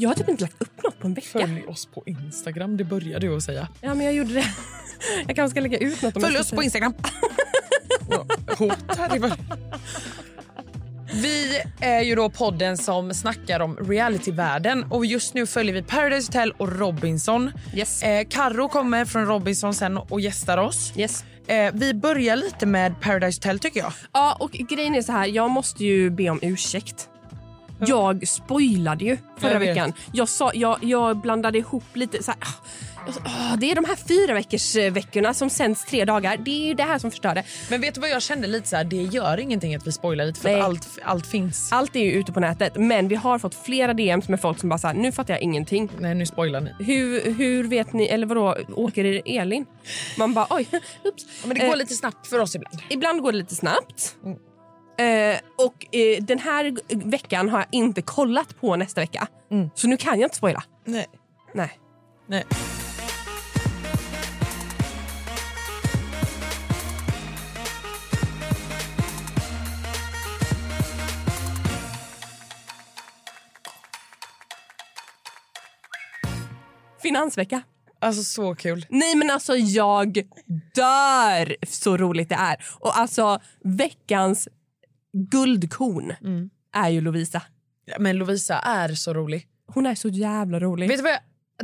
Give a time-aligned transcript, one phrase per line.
[0.00, 1.28] Jag har typ inte lagt upp något på en vecka.
[1.38, 3.68] Följ oss på Instagram, det började du att säga.
[3.80, 4.44] Ja, men jag gjorde det.
[5.26, 6.16] Jag kanske ska lägga ut något.
[6.16, 6.94] om Följ oss ska på säga- Instagram.
[8.58, 9.30] Hot här i.
[11.22, 16.28] Vi är ju då podden som snackar om realityvärlden och just nu följer vi Paradise
[16.28, 17.50] Hotel och Robinson.
[17.74, 18.02] Yes.
[18.02, 20.92] Eh, Karo kommer från Robinson sen och gästar oss.
[20.96, 21.24] Yes.
[21.46, 23.92] Eh, vi börjar lite med Paradise Hotel tycker jag.
[24.12, 25.26] Ja, och grejen är så här.
[25.26, 27.08] Jag måste ju be om ursäkt.
[27.86, 29.92] Jag spoilade ju förra Jag veckan.
[30.12, 32.40] Jag, sa, jag, jag blandade ihop lite så här.
[33.24, 36.36] ah, det är de här fyra veckors eh, veckorna som sänds tre dagar.
[36.36, 37.44] Det är det här som förstör det.
[37.70, 40.26] Men vet du vad jag kände lite så här, det gör ingenting att vi spoilar
[40.26, 40.60] lite för Nej.
[40.60, 41.72] att allt, allt finns.
[41.72, 44.68] Allt är ju ute på nätet, men vi har fått flera DMs med folk som
[44.68, 45.90] bara så här, nu fattar jag ingenting.
[45.98, 46.84] Nej nu spoilar ni.
[46.84, 49.66] Hur, hur vet ni, eller vadå, åker Elin?
[50.18, 50.68] Man bara oj,
[51.04, 51.24] oops.
[51.42, 52.78] Ja, men det går Eh, lite snabbt för oss ibland.
[52.88, 54.16] Ibland går det lite snabbt.
[55.00, 56.76] Eh, och eh, den här
[57.10, 59.28] veckan har jag inte kollat på nästa vecka.
[59.74, 60.62] Så nu kan jag inte spoila.
[60.84, 61.06] Nej.
[61.54, 61.78] Nej.
[62.26, 62.44] Nej.
[77.02, 77.62] Finansvecka.
[78.00, 78.86] Alltså så kul.
[78.88, 80.12] Nej men alltså jag
[80.74, 82.56] dör så roligt det är.
[82.78, 84.48] Och alltså veckans
[85.12, 86.12] guldkorn
[86.74, 87.42] är ju Lovisa.
[87.84, 89.46] Ja, Men Lovisa är så rolig.
[89.66, 90.88] Hon är så jävla rolig.
[90.88, 91.20] Vet du vad jag,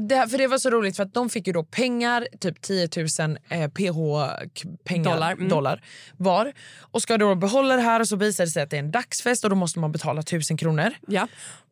[0.09, 2.63] det, här- för det var så roligt för att de fick ju då pengar, typ
[2.63, 5.49] 10 000 eh, PH-pengar Dollar, mm.
[5.49, 5.85] dollar
[6.17, 6.53] var.
[6.81, 8.91] Och ska då behålla det här och så visar det sig att det är en
[8.91, 10.91] dagsfest och då måste man betala 1000 kronor.
[11.09, 11.29] Ja.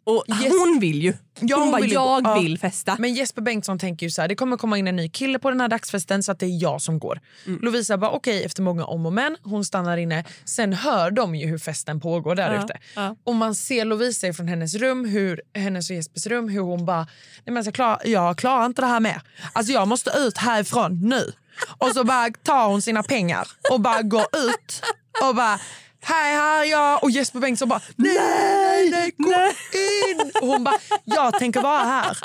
[0.06, 0.52] Och Yes.
[0.58, 1.12] hon vill ju.
[1.40, 2.38] Ja, hon, hon bara, vill jag ja.
[2.40, 2.96] vill festa.
[2.98, 5.50] Men Jesper Bengtsson tänker ju så här, det kommer komma in en ny kille på
[5.50, 7.20] den här dagsfesten så att det är jag som går.
[7.46, 7.60] Mm.
[7.62, 10.24] Lovisa bara okej efter många om och men, hon stannar inne.
[10.44, 12.78] Sen hör de ju hur festen pågår där Ja, ute.
[12.94, 13.16] ja.
[13.24, 16.98] Och man ser Lovisa från hennes rum, hur, hennes och Jespers rum, hur hon bara,
[17.04, 17.06] nej
[17.44, 19.20] men alltså, jag, klar, jag klarar inte det här med.
[19.52, 21.32] Alltså jag måste ut härifrån nu.
[21.78, 24.82] Och så bara tar hon sina pengar och bara går ut
[25.22, 25.58] och bara
[26.04, 27.02] Här är jag.
[27.02, 30.30] Och Jesper Bengtsson bara nej, nej, gå in.
[30.40, 32.18] Och hon bara jag tänker vara här.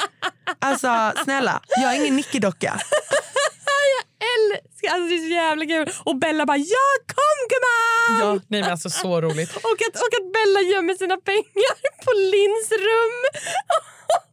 [0.59, 2.79] Alltså snälla, jag är ingen nickedocka.
[4.35, 5.88] älskar, alltså det är så jävla kul.
[6.03, 8.12] Och Bella bara ja kom gumman!
[8.19, 9.56] Ja, nej men alltså så roligt.
[9.69, 11.75] Och, att, och att Bella gömmer sina pengar
[12.06, 13.16] på Lins rum.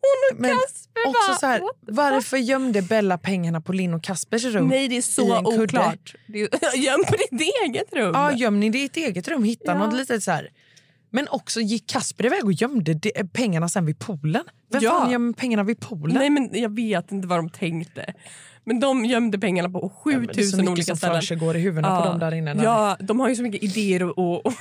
[0.00, 3.94] Hon och Men Kasper också så här, "What the varför gömde Bella pengarna på Linn
[3.94, 4.68] och Kaspers rum?
[4.68, 6.14] Nej det är så oklart.
[6.28, 8.12] Är- Göm på ditt eget rum.
[8.14, 9.44] Ja, göm i ditt eget rum.
[9.44, 9.78] Hitta Ja.
[9.78, 10.48] något litet så här.
[11.10, 14.44] Men också gick Kasper iväg och gömde det, pengarna sen vid poolen?
[14.72, 14.90] Vem Ja.
[15.00, 16.16] fan gömmer pengarna vid poolen?
[16.16, 18.14] Nej men jag vet inte vad de tänkte.
[18.64, 21.20] Men de gömde pengarna på men det är 7000 så mycket olika som ställen.
[21.20, 24.02] försiggår i huvudena på dem där inne när- Ja, de har ju så mycket idéer
[24.02, 24.52] och, och,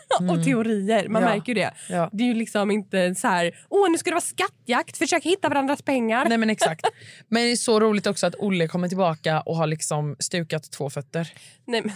[0.30, 1.08] och teorier.
[1.08, 1.28] Man Ja.
[1.28, 1.74] märker ju det.
[1.88, 2.10] Ja.
[2.12, 5.48] Det är ju liksom inte så här, åh nu ska det vara skattjakt, försök hitta
[5.48, 6.24] varandras pengar.
[6.28, 6.86] Nej men exakt.
[7.28, 10.90] Men det är så roligt också att Olle kommer tillbaka och har liksom stukat två
[10.90, 11.32] fötter.
[11.66, 11.92] Nej, men.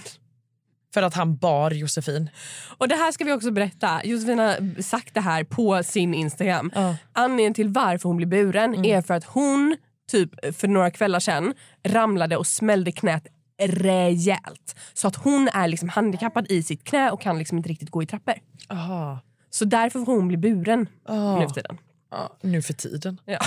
[0.95, 2.31] För att han bar Josefin.
[2.79, 4.01] Och det här ska vi också berätta.
[4.05, 6.71] Josefin har sagt det här på sin Instagram.
[6.75, 6.97] Ja.
[7.13, 9.77] Anledningen till varför hon blir buren är för att hon
[10.11, 13.27] typ för några kvällar sedan ramlade och smällde knät
[13.59, 14.77] rejält.
[14.95, 18.03] Så att hon är liksom handikappad i sitt knä och kan liksom inte riktigt gå
[18.03, 18.35] i trappor.
[18.69, 19.19] Aha.
[19.51, 21.39] Så därför får hon bli buren Ah.
[21.39, 21.79] nu för tiden.
[22.11, 23.21] Ja, nu för tiden.
[23.25, 23.39] Ja.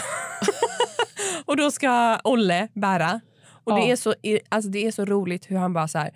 [1.45, 3.21] och då ska Olle bära.
[3.63, 3.87] Och det, Ja.
[3.91, 4.13] är så,
[4.49, 6.11] alltså det är så roligt hur han bara så här.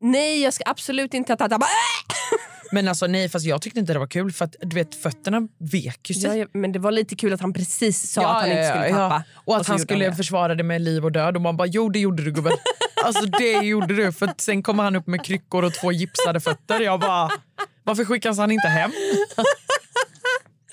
[0.00, 1.58] Nej jag ska absolut inte ta ta.
[1.58, 4.74] Bara, "Äh!" Men alltså nej, fast jag tyckte inte det var kul för att du
[4.74, 6.30] vet fötterna vek ju sig.
[6.30, 8.88] Ja, ja, men det var lite kul att han precis sa att han inte skulle
[8.88, 9.22] tappa.
[9.34, 10.16] Och att han skulle det.
[10.16, 12.52] försvara det med liv och död och man bara jo det gjorde du gubben.
[13.04, 16.80] alltså det gjorde du för sen kommer han upp med kryckor och två gipsade fötter.
[16.80, 17.30] Jag bara
[17.82, 18.90] varför skickas han inte hem?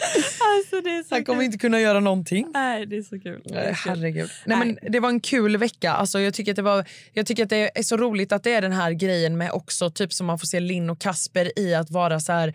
[0.05, 1.45] Alltså, Han kommer kul.
[1.45, 2.47] inte kunna göra någonting.
[2.53, 3.41] Nej, det är så kul.
[3.45, 4.29] Det är Nej, herregud.
[4.45, 5.93] Nej, men det var en kul vecka.
[5.93, 8.53] Alltså, jag, tycker att det var, jag tycker att det är så roligt att det
[8.53, 11.75] är den här grejen med också typ som man får se Linn och Kasper i
[11.75, 12.53] att vara så här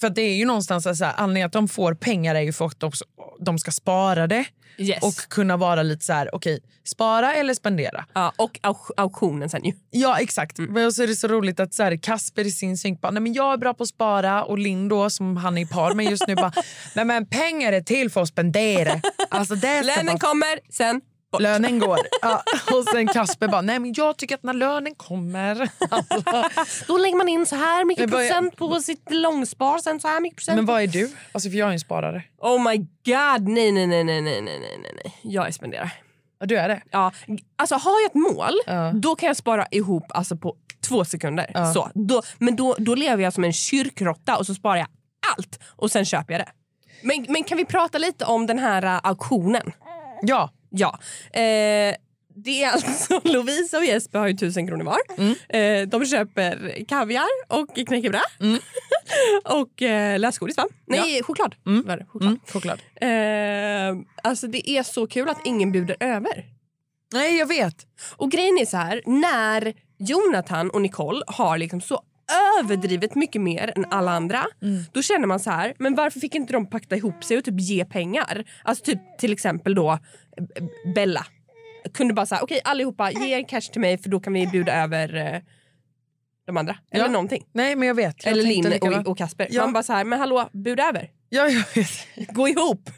[0.00, 2.66] För det är ju någonstans så här, anledningen att de får pengar är ju för
[2.66, 2.82] att
[3.40, 4.44] de ska spara det
[4.80, 5.02] Yes.
[5.02, 8.04] och kunna vara lite så här, okej, spara eller spendera.
[8.14, 9.72] ja, och au- auktionen sen ju.
[9.90, 10.58] Ja, exakt.
[10.58, 10.72] Mm.
[10.72, 13.22] Men så är det så roligt att så här, Kasper i sin synk bara, nej
[13.22, 15.94] men jag är bra på att spara och Linn då, som han är i par
[15.94, 16.52] med just nu bara,
[16.94, 19.00] nej men pengar är till för att spendera.
[19.30, 21.00] Alltså det Lönen bara kommer, sen
[21.32, 21.42] Bort.
[21.42, 21.98] Lönen går.
[22.22, 22.42] Ja,
[22.72, 25.70] och sen Kasper bara, nej men jag tycker att när lönen kommer...
[25.90, 26.22] Alltså.
[26.86, 28.28] Då lägger man in så här mycket börjar...
[28.28, 29.78] procent på sitt långspar.
[29.78, 30.56] Sen så här mycket procent.
[30.56, 31.10] Men vad är du?
[31.32, 32.22] Alltså, för jag är en sparare.
[32.38, 35.14] Oh my god, nej, nej, nej, nej, nej, nej, nej.
[35.22, 35.92] Jag är spenderare.
[36.40, 36.82] Du är det?
[36.90, 37.12] Ja.
[37.56, 38.92] Alltså, har jag ett mål, ja.
[38.94, 40.56] då kan jag spara ihop alltså, på
[40.88, 41.50] två sekunder.
[41.54, 41.72] Ja.
[41.72, 41.90] Så.
[41.94, 44.86] Då, men då, då lever jag som en kyrkrotta och så sparar jag
[45.36, 46.52] allt och sen köper jag det.
[47.02, 49.72] Men, men kan vi prata lite om den här uh, auktionen?
[50.22, 50.98] Ja, Ja.
[51.32, 51.94] Eh,
[52.44, 54.98] det är alltså Lovisa och Jesper har ju tusen kronor var.
[55.18, 55.34] Mm.
[55.48, 58.22] Eh, de köper kaviar och knäckebröd.
[58.40, 58.58] Mm.
[59.44, 60.68] och eh, lösgodis va?
[60.86, 61.54] Nej, choklad.
[61.62, 62.28] Var det, choklad.
[62.28, 62.80] Mm, choklad.
[63.00, 66.44] Eh, alltså det är så kul att ingen bjuder över.
[67.12, 67.86] Nej, jag vet.
[68.16, 72.02] Och grejen är så här, när Jonathan och Nicole har liksom så
[72.60, 74.46] överdrivet mycket mer än alla andra.
[74.92, 77.60] Då känner man så här, men varför fick inte de pakta ihop sig och typ
[77.60, 78.44] ge pengar?
[78.62, 80.64] Alltså typ till exempel då eh,
[80.94, 81.26] Bella.
[81.94, 84.82] Kunde bara säga, okej okay, allihopa ge cash till mig för då kan vi bjuda
[84.82, 85.40] över eh,
[86.46, 86.76] de andra.
[86.90, 87.10] Eller Ja.
[87.10, 87.44] någonting.
[87.52, 88.24] Nej, men jag vet.
[88.24, 89.48] Jag Eller Linn och, och Kasper.
[89.50, 89.62] Ja.
[89.62, 91.10] Man bara så här, men hallå, buda över.
[91.28, 92.34] Ja, jag vet.
[92.34, 92.90] Gå ihop.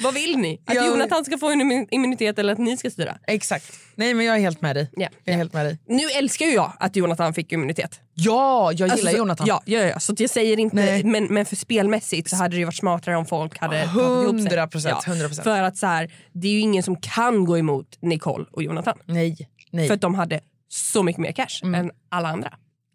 [0.00, 0.60] Vad vill ni?
[0.66, 0.86] Att Ja.
[0.86, 3.18] Jonathan ska få en immunitet eller att ni ska styra?
[3.26, 3.72] Exakt.
[3.94, 4.90] Nej, men jag är helt med dig.
[4.96, 5.08] Ja.
[5.24, 5.78] Jag är helt med dig.
[5.86, 8.00] Nu älskar ju jag att Jonathan fick immunitet.
[8.14, 9.46] Ja, jag gillar Alltså, så- Jonathan.
[9.46, 11.04] Ja, ja, ja, så jag säger inte, Nej.
[11.04, 14.40] men, men för spelmässigt så hade det ju varit smartare om folk hade tagit ihop
[14.40, 14.58] sig.
[14.58, 15.42] 100%, 100%.
[15.42, 18.98] För att så här, det är ju ingen som kan gå emot Nicole och Jonathan.
[19.04, 19.36] Nej.
[19.70, 19.86] Nej.
[19.86, 22.48] För att de hade så mycket mer cash än alla andra.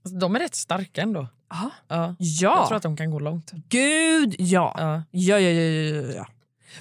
[0.06, 1.28] Alltså, de är rätt starka ändå.
[1.54, 1.72] Aha.
[1.88, 2.16] Ja.
[2.20, 3.52] Ja, Jag tror att de kan gå långt.
[3.70, 4.76] gud ja.
[4.78, 5.04] Ja.
[5.12, 6.28] Ja, ja, ja, ja, ja, ja.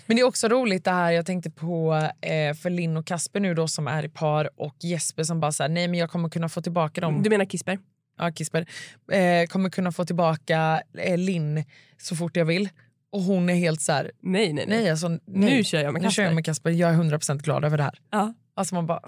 [0.06, 3.40] Men det är också roligt det här jag tänkte på eh, för Linn och Kasper
[3.40, 6.28] nu då som är i par och Jesper som bara säger nej men jag kommer
[6.28, 7.22] kunna få tillbaka dem.
[7.22, 7.78] Du menar Kisper?
[8.18, 8.66] Ja, Kisper.
[9.12, 11.64] Eh, kommer kunna få tillbaka eh, Linn
[11.98, 12.68] så fort jag vill.
[13.12, 14.78] Och hon är helt så här, Nej, nej, nej.
[14.80, 15.20] nej alltså nej.
[15.26, 16.34] Nu kör jag med Nu kör jag Kasper.
[16.34, 16.70] med Kasper.
[16.70, 17.98] Jag är 100% glad över det här.
[18.10, 18.34] Ja.
[18.54, 19.00] Alltså man bara,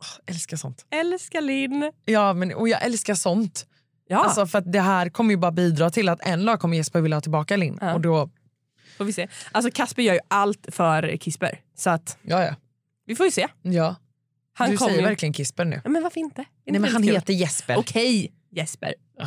[0.00, 0.86] åh, älskar sånt.
[0.90, 1.92] Älskar Linn.
[2.04, 3.66] Ja, men, och jag älskar sånt.
[4.08, 7.00] Ja, Alltså för det här kommer ju bara bidra till att en dag kommer Jesper
[7.00, 7.78] vilja ha tillbaka Linn.
[7.80, 7.94] Ja.
[7.94, 8.30] Och då,
[8.96, 9.28] får vi se.
[9.52, 11.60] Alltså Kasper gör ju allt för Kisper.
[11.76, 12.54] Så att ja ja.
[13.06, 13.48] vi får ju se.
[13.62, 13.96] ja.
[14.54, 15.08] Han du kommer säger ju...
[15.08, 15.80] verkligen Kisper nu.
[15.84, 16.40] Ja, men varför inte?
[16.40, 17.14] Är det Nej men han kul?
[17.14, 17.76] heter Jesper.
[17.76, 18.94] Okej, Jesper.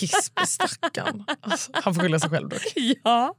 [0.00, 1.24] Kisper stackarn.
[1.40, 2.62] Alltså, han får skylla sig själv dock.
[3.04, 3.34] Ja.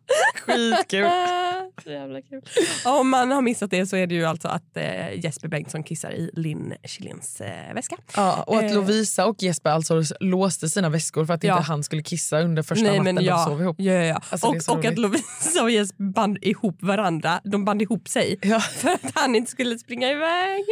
[0.46, 1.10] Skitkul.
[1.84, 2.42] så jävla kul.
[2.86, 6.12] Om man har missat det så är det ju alltså att eh, Jesper Bengtsson kissar
[6.12, 7.96] i Linn Kjellins eh, väska.
[8.16, 8.74] Ja, och att Eh.
[8.76, 11.54] Lovisa och Jesper alltså låste sina väskor för att Ja.
[11.58, 13.76] inte han skulle kissa under första Nej, natten men de ja, sov ihop.
[13.80, 14.22] Ja, ja, ja.
[14.30, 14.98] Alltså, och, och att.
[14.98, 17.42] Lovisa och Jesper band ihop varandra.
[17.44, 18.60] De band ihop sig Ja.
[18.78, 20.64] för att han inte skulle springa iväg.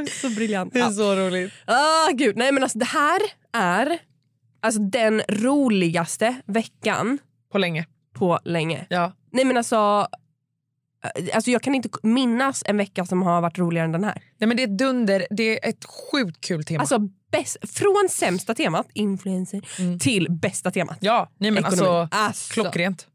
[0.20, 0.72] Så briljant.
[0.72, 0.90] Det är Ja.
[0.92, 1.52] så roligt.
[1.66, 2.36] Ah, gud.
[2.36, 3.20] Nej, men alltså, det här
[3.52, 3.98] är
[4.64, 7.18] alltså, den roligaste veckan
[7.52, 7.86] På länge.
[8.12, 8.86] på länge.
[8.90, 9.12] Ja.
[9.32, 10.06] Nej men alltså,
[11.04, 14.22] eh, alltså jag kan inte minnas en vecka som har varit roligare än den här.
[14.38, 15.26] Nej, men det är ett dunder.
[15.30, 16.80] Det är ett sjukt kul tema.
[16.80, 16.98] Alltså
[17.30, 20.96] bäst, från sämsta temat, influencer, till bästa temat.
[21.00, 21.88] ja, nej, men Ekonomi.
[21.88, 23.06] alltså, Alltså, klockrent.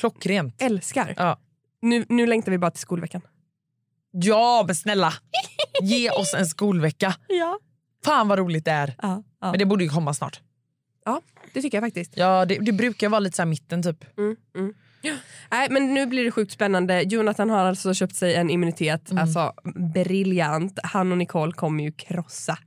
[0.00, 0.62] Klockrent.
[0.62, 1.14] Älskar.
[1.16, 1.38] Ja.
[1.82, 3.20] Nu, nu längtar vi bara till skolveckan.
[4.10, 5.12] ja, men snälla.
[5.82, 7.14] Ge oss en skolvecka.
[7.28, 7.58] Ja.
[8.04, 8.94] Fan vad roligt det är.
[9.02, 9.50] Ja, ja.
[9.50, 10.40] Men det borde ju komma snart.
[11.04, 11.20] Ja
[11.52, 12.12] det tycker jag faktiskt.
[12.16, 14.18] Ja, det, det brukar vara lite så mitten typ.
[14.18, 14.74] Mm, mm.
[15.50, 17.02] Nej, men nu blir det sjukt spännande.
[17.02, 19.10] Jonathan har alltså köpt sig en immunitet.
[19.10, 19.22] Mm.
[19.22, 19.52] Alltså
[19.94, 20.78] briljant.
[20.82, 22.58] Han och Nicole kommer ju krossa.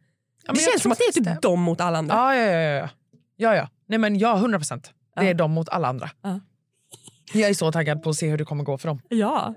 [0.45, 2.15] men det känns som att det är typ faktiskt dem mot alla andra.
[2.15, 2.79] Ja, ja, ja.
[2.79, 2.89] ja.
[3.37, 3.69] ja, ja.
[3.87, 4.83] Nej, men ja, 100 procent.
[5.15, 5.29] Det Ja.
[5.29, 6.09] är dem mot alla andra.
[6.21, 6.39] Ja.
[7.33, 9.01] Jag är så taggad på att se hur det kommer gå för dem.
[9.09, 9.55] Ja.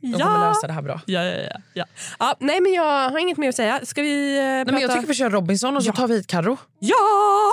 [0.00, 1.00] De kommer lösa det här bra.
[1.06, 1.84] Ja, ja, ja, ja.
[2.18, 2.36] ja.
[2.40, 3.80] Nej, men jag har inget mer att säga.
[3.84, 4.72] Ska vi eh, Nej, prata?
[4.72, 5.92] men jag tycker vi kör Robinson och så Ja.
[5.92, 6.56] tar vi hit Carro.
[6.78, 7.52] Ja!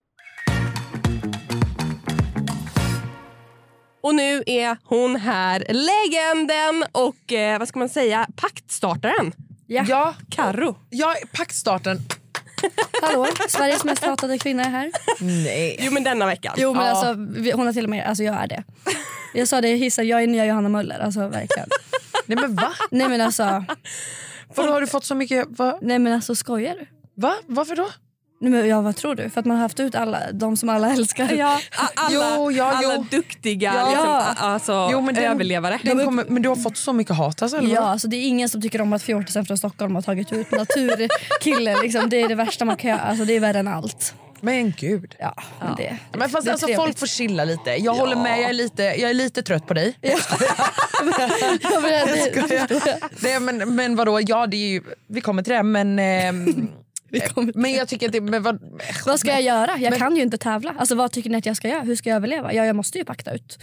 [4.01, 9.33] Och nu är hon här, legenden och eh, vad ska man säga, paktstartaren.
[9.67, 9.85] Ja.
[9.87, 10.75] ja, Karo.
[10.91, 11.99] är paktstarten.
[13.01, 14.91] Hallå, Sveriges mest hatade kvinna är här.
[15.21, 15.77] Nej.
[15.79, 16.55] Jo men denna veckan.
[16.57, 16.91] Jo men Ja.
[16.91, 17.07] alltså,
[17.57, 18.63] hon har till och med, alltså jag är det.
[19.33, 20.99] Jag sa det i hissen, jag är nya Johanna Möller.
[20.99, 21.69] Alltså verkligen.
[22.25, 22.71] Nej men va?
[22.91, 23.63] Nej men alltså,
[24.55, 25.47] Vadå har du fått så mycket?
[25.49, 25.77] Va?
[25.81, 26.87] nej men alltså skojar du?
[27.21, 27.35] va?
[27.45, 27.89] Varför då?
[28.43, 29.29] Men, ja, vad tror du?
[29.29, 31.33] För att man har haft ut alla, de som alla älskar.
[31.33, 31.59] Ja,
[31.95, 33.05] alla, Jo, ja, alla jo.
[33.11, 33.89] duktiga Ja.
[33.89, 35.79] liksom, alltså, Jo, men den- överlevare.
[35.83, 37.57] Den kommer, men du har fått så mycket hat alltså?
[37.57, 40.33] Eller Ja, alltså det är ingen som tycker om att fjortisen från Stockholm har tagit
[40.33, 41.81] ut naturkille.
[41.81, 42.09] Liksom.
[42.09, 42.99] Det är det värsta man kan göra.
[43.01, 44.15] Alltså, det är värre än allt.
[44.43, 45.15] Men gud.
[45.19, 46.85] Ja, men det, Men fast det alltså, trevligt.
[46.85, 47.69] folk får chilla lite.
[47.69, 49.97] Jag håller med, jag är lite, jag är lite trött på dig.
[50.01, 50.17] Ja,
[53.39, 55.97] men men, men vadå, ja det är ju, vi kommer till det men...
[55.97, 56.81] kommer
[57.55, 58.21] men jag tycker att det...
[58.21, 58.59] Men vad,
[59.05, 59.77] Vad ska jag göra?
[59.77, 60.75] Jag kan ju inte tävla.
[60.77, 61.81] Alltså, vad tycker ni att jag ska göra?
[61.81, 62.53] Hur ska jag överleva?
[62.53, 63.59] Ja, jag måste ju pakta ut.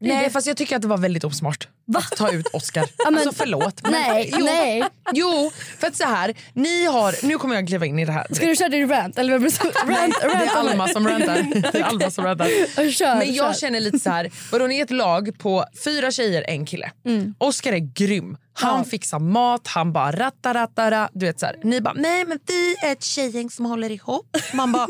[0.00, 2.84] Nej fast jag tycker att det var väldigt osmart att ta ut Oscar.
[3.04, 3.82] men- Alltså förlåt.
[3.82, 4.84] Men, Nej, jo, nej.
[5.12, 7.26] Jo, för att så här, ni har...
[7.26, 8.26] Nu kommer jag kliva in i det här.
[8.34, 9.18] Ska du köra din rant?
[9.18, 11.62] Eller vem rant, rant, Det är Alma som rantar.
[11.72, 12.90] Det är Alma som rantar.
[12.90, 13.60] Kör, Men jag kör.
[13.60, 16.90] känner lite så här, vadå ni är ett lag på fyra tjejer, en kille.
[17.38, 18.36] Oscar är grym.
[18.52, 18.82] Han Mm.
[18.84, 18.90] Ja.
[18.90, 21.08] fixar mat, han bara ratta ratta ra.
[21.12, 21.56] Du vet så här.
[21.64, 24.36] Ni bara nej men vi är ett tjejgäng som håller ihop.
[24.52, 24.86] Man bara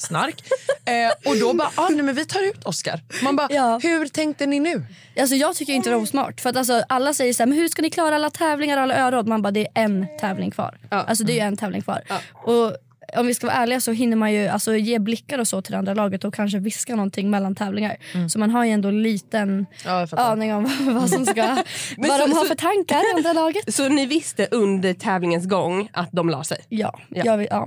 [0.00, 0.42] snark.
[0.84, 3.00] Eh, och då bara ah, nej, men vi tar ut Oscar.
[3.22, 3.78] Man bara Ja.
[3.82, 4.82] hur tänkte ni nu?
[5.20, 6.40] Alltså, jag tycker inte det är osmart.
[6.40, 8.82] För att, alltså, alla säger så här, men hur ska ni klara alla tävlingar och
[8.82, 9.26] alla öråd?
[9.28, 10.78] Man bara, det är en tävling kvar.
[10.88, 12.02] Alltså, det är en tävling kvar.
[12.32, 12.76] Och
[13.16, 15.72] om vi ska vara ärliga så hinner man ju alltså, ge blickar och så till
[15.72, 17.96] det andra laget och kanske viska någonting mellan tävlingar.
[18.28, 21.42] Så man har ju ändå en liten Ja, aning om vad som ska,
[21.96, 23.74] vad så- de har så- för tankar i andra laget.
[23.74, 26.58] Så ni visste under tävlingens gång att de la sig?
[26.68, 27.22] Ja, Ja.
[27.24, 27.66] Jag, ja.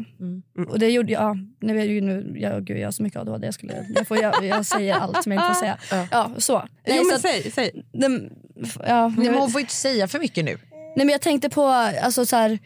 [0.69, 1.21] och det gjorde jag.
[1.23, 3.45] Ja, nu nu, jag, gud, jag har så mycket ADHD.
[3.47, 5.77] Jag, skulle, jag, får, jag, jag säger allt som jag inte får säga.
[6.12, 6.57] Ja, så.
[6.88, 7.83] Nej, jo så men att- säg, säg.
[7.93, 8.29] den-
[8.88, 10.57] ja, men hon får inte säga för mycket nu.
[10.95, 12.59] Nej men jag tänkte på, alltså så här,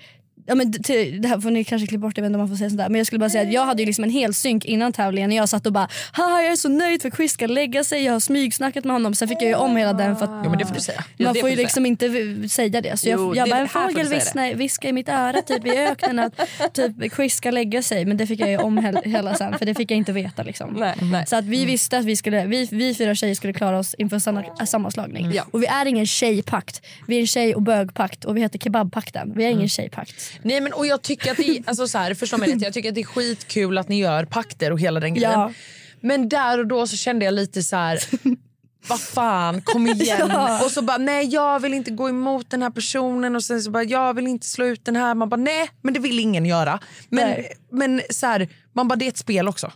[0.47, 2.49] ja, men till, det här får ni kanske klippa bort, jag vet inte om man
[2.49, 2.89] får säga sånt där.
[2.89, 5.29] Men jag skulle bara säga att jag hade ju liksom en hel synk innan tävlingen
[5.31, 8.03] och jag satt och bara Haha jag är så nöjd för Chris ska lägga sig,
[8.05, 9.15] jag har smygsnackat med honom.
[9.15, 11.03] Sen fick jag ju om hela den för att Jo men det får du säga.
[11.17, 12.97] Ja, man får ju liksom inte v- säga det.
[12.99, 15.69] Så jag, Jo, jag bara, en fågel säga viskar, viskar i mitt öra typ i
[15.77, 16.39] öknen att
[16.73, 18.05] typ Chris ska lägga sig.
[18.05, 20.43] Men det fick jag ju om hel, hela sen för det fick jag inte veta.
[20.43, 20.73] Liksom.
[20.79, 21.25] Nej, nej.
[21.27, 24.19] Så att vi visste att vi, skulle, vi, vi fyra tjejer skulle klara oss inför
[24.19, 25.31] samma, sammanslagning.
[25.33, 25.43] Ja.
[25.51, 26.81] Och vi är ingen tjejpakt.
[27.07, 29.33] Vi är en tjej och bögpakt och vi heter kebabpakten.
[29.35, 30.36] Vi är ingen tjejpakt.
[30.41, 32.73] Nej men och jag tycker att det, är- alltså så här, förstå mig rätt, jag
[32.73, 35.31] tycker att det är skitkul att ni gör pakter och hela den grejen.
[35.31, 35.51] Ja.
[36.01, 37.99] Men där och då så kände jag lite så här.
[38.87, 40.17] Vad fan, kom igen.
[40.29, 40.65] Ja.
[40.65, 43.71] Och så bara, nej jag vill inte gå emot den här personen och sen så
[43.71, 45.15] bara, jag vill inte slå ut den här.
[45.15, 46.79] Man bara, nej men det vill ingen göra.
[47.09, 47.53] Men, Nej.
[47.71, 49.71] men så här, man bara, det är ett spel också.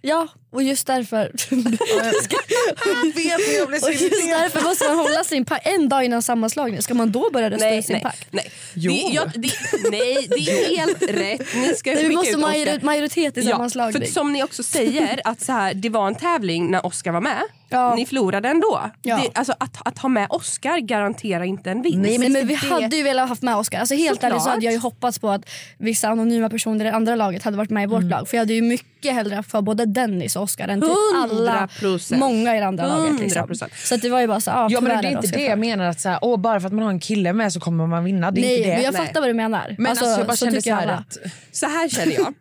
[0.00, 5.24] Ja, och just därför Jag vet jag blir så och just därför måste man hålla
[5.24, 6.82] sin pakt en dag innan sammanslagningen.
[6.82, 8.26] Ska man då börja rösta Nej, ut sin nej, pakt?
[8.30, 8.50] nej.
[8.74, 8.92] Jo.
[8.92, 9.50] Det, ja, det,
[9.90, 11.54] nej, det är helt rätt.
[11.54, 14.02] Ni ska Nej, vi måste major- majoritet i Ja, sammanslagning.
[14.02, 17.20] för som ni också säger, att så här, det var en tävling när Oscar var
[17.20, 17.42] med.
[17.68, 17.94] Ja.
[17.94, 18.90] Ni förlorade ändå.
[19.02, 19.16] Ja.
[19.16, 21.98] Det, alltså, att, att ha med Oscar garanterar inte en vinst.
[21.98, 23.78] Nej, men, vi det- hade ju velat haft med Oscar.
[23.78, 26.94] Alltså, helt ärligt så hade jag ju hoppats på att vissa anonyma personer i det
[26.94, 28.28] andra laget hade varit med i vårt lag.
[28.28, 31.68] För jag hade ju mycket hellre haft för både Dennis och Oscar än typ alla,
[31.80, 32.16] 100%.
[32.18, 33.20] många i det andra laget.
[33.20, 33.42] Liksom.
[33.48, 33.68] 100%.
[33.84, 35.58] Så att det var ju bara så, ah, Ja men det är inte det jag
[35.58, 37.86] menar att så här, åh, bara för att man har en kille med så kommer
[37.86, 38.30] man vinna.
[38.30, 38.74] Det är Nej, inte det.
[38.74, 39.06] men jag Nej.
[39.06, 39.74] fattar vad du menar.
[39.78, 41.16] Men alltså, jag bara så kände så här att
[41.52, 42.34] Så här känner jag.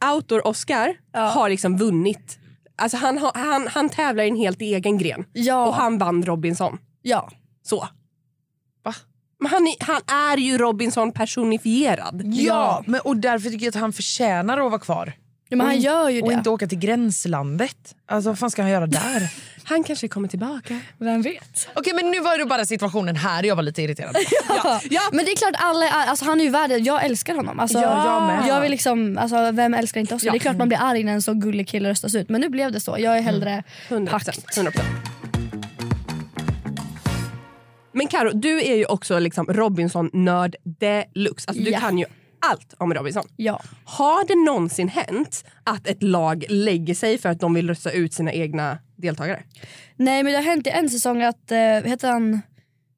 [0.14, 2.38] Outdoor-Oscar har liksom vunnit.
[2.78, 5.24] Alltså han, har, han, han tävlar i en helt egen gren.
[5.32, 5.66] Ja.
[5.66, 6.78] Och han vann Robinson.
[7.02, 7.30] Ja.
[7.62, 7.88] Så.
[8.84, 8.94] Va?
[9.40, 12.22] Men han, är- han är ju Robinson personifierad.
[12.24, 15.12] Ja, men, och därför tycker jag att han förtjänar att vara kvar.
[15.48, 16.34] Ja, men han gör ju Och det.
[16.34, 17.94] inte åka till gränslandet.
[18.06, 19.28] Alltså vad fan ska han göra där?
[19.68, 20.80] Han kanske kommer tillbaka.
[20.98, 21.68] Vem vet?
[21.74, 24.16] Okej men nu var det bara situationen här jag var lite irriterad.
[24.90, 25.00] Ja.
[25.12, 26.70] Men det är klart, alla alltså, han är ju värd.
[26.70, 27.60] Jag älskar honom.
[27.60, 28.48] Alltså, Ja, jag med.
[28.48, 30.26] jag vill liksom, alltså, vem älskar inte Oscar?
[30.28, 30.32] Ja.
[30.32, 32.28] Det är klart man blir arg när en så gullig kille röstas ut.
[32.28, 32.96] Men nu blev det så.
[32.98, 34.06] Jag är hellre 100%.
[34.10, 34.28] pakt.
[34.58, 34.80] 100%.
[37.92, 41.48] Men Karo, du är ju också liksom Robinson-nörd deluxe.
[41.48, 41.80] Alltså, du Ja.
[41.80, 42.04] kan ju
[42.50, 43.24] allt om Robinson.
[43.36, 43.62] Ja.
[43.84, 48.14] Har det någonsin hänt att ett lag lägger sig för att de vill rösta ut
[48.14, 49.42] sina egna deltagare?
[49.96, 52.40] Nej men det har hänt i en säsong att, eh, heter han,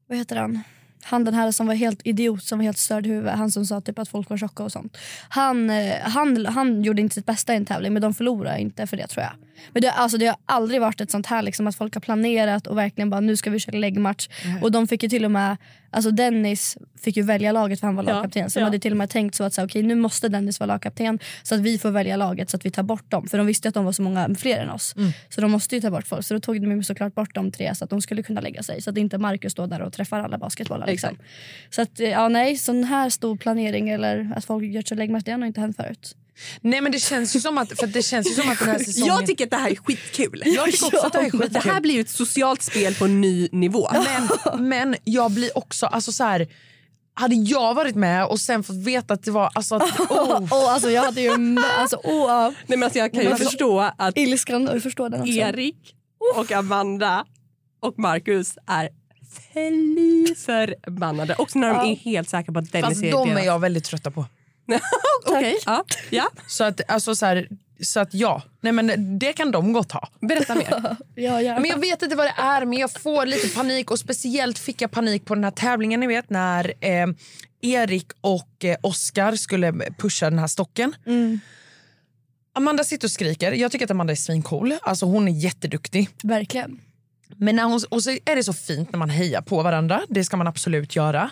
[0.09, 0.62] vad heter han?
[1.02, 3.37] Han den här som var helt idiot, som var helt störd i huvudet.
[3.37, 4.97] Han som sa typ att folk var tjocka och sånt.
[5.28, 8.87] Han, eh, han, han gjorde inte sitt bästa i en tävling men de förlorade inte
[8.87, 9.33] för det tror jag.
[9.73, 12.67] Men det, alltså, det har aldrig varit ett sånt här liksom, att folk har planerat
[12.67, 14.28] och verkligen bara nu ska vi köra läggmatch.
[14.62, 15.57] Och de fick ju till och med
[15.90, 18.50] Alltså Dennis fick ju välja laget för han var Ja, lagkapten.
[18.50, 18.61] Så ja.
[18.61, 21.18] de hade till och med tänkt så att så, okej, nu måste Dennis vara lagkapten
[21.42, 23.28] så att vi får välja laget så att vi tar bort dem.
[23.28, 24.97] För de visste att de var så många fler än oss.
[24.97, 25.11] Mm.
[25.28, 26.26] Så de måste ju ta bort folk.
[26.26, 28.62] Så då tog de ju såklart bort de tre så att de skulle kunna lägga
[28.62, 28.83] sig.
[28.83, 30.87] Så att inte Marcus står där och träffar alla basketbollar.
[30.87, 31.16] Liksom.
[31.71, 35.25] Så att, eh, ja nej, sån här stor planering eller att folk gör sig läggmatch,
[35.25, 36.16] det har nog inte hänt förut.
[36.61, 38.78] Nej men det känns ju som att, för det känns ju som att den här
[38.78, 39.14] säsongen...
[39.14, 40.42] Jag tycker att det här är skitkul.
[40.47, 41.71] Jag tycker också att det här är Det skitkul.
[41.73, 43.88] här blir ju ett socialt spel på en ny nivå.
[43.92, 44.28] Men,
[44.68, 45.87] men jag blir också...
[45.87, 46.49] Alltså så här,
[47.14, 49.50] hade jag varit med och sen fått veta att det var...
[49.54, 51.57] Alltså att, oh, Oh, alltså, jag hade ju...
[51.78, 52.42] Alltså, oh.
[52.42, 55.33] Nej, men alltså jag kan ju Alltså, förstå att Ilskan, jag förstår den också.
[55.33, 55.95] Erik
[56.37, 57.25] och Amanda
[57.80, 58.88] och Marcus är
[59.52, 61.35] fly förbannade.
[61.38, 63.85] Också när de är helt säkra på att Dennis fast är de är jag väldigt
[63.85, 64.25] trötta på.
[65.27, 65.85] Okej, ja.
[66.11, 66.29] ja.
[66.47, 67.49] Så att, alltså så, här,
[67.81, 70.09] så att ja, Nej, men det kan de gott ha.
[70.21, 70.97] Berätta mer.
[71.15, 71.41] Ja.
[71.41, 73.91] Men jag vet inte vad det är, men jag får lite panik.
[73.91, 77.07] Och Speciellt fick jag panik på den här tävlingen ni vet när eh,
[77.61, 80.95] Erik och eh, Oscar skulle pusha den här stocken.
[82.53, 83.53] Amanda sitter och skriker.
[83.53, 84.75] Jag tycker att Amanda är svincool.
[84.83, 86.09] Alltså hon är jätteduktig.
[86.23, 86.81] Verkligen.
[87.37, 90.03] Men när hon, och så är det så fint när man hejar på varandra.
[90.09, 91.31] Det ska man absolut göra.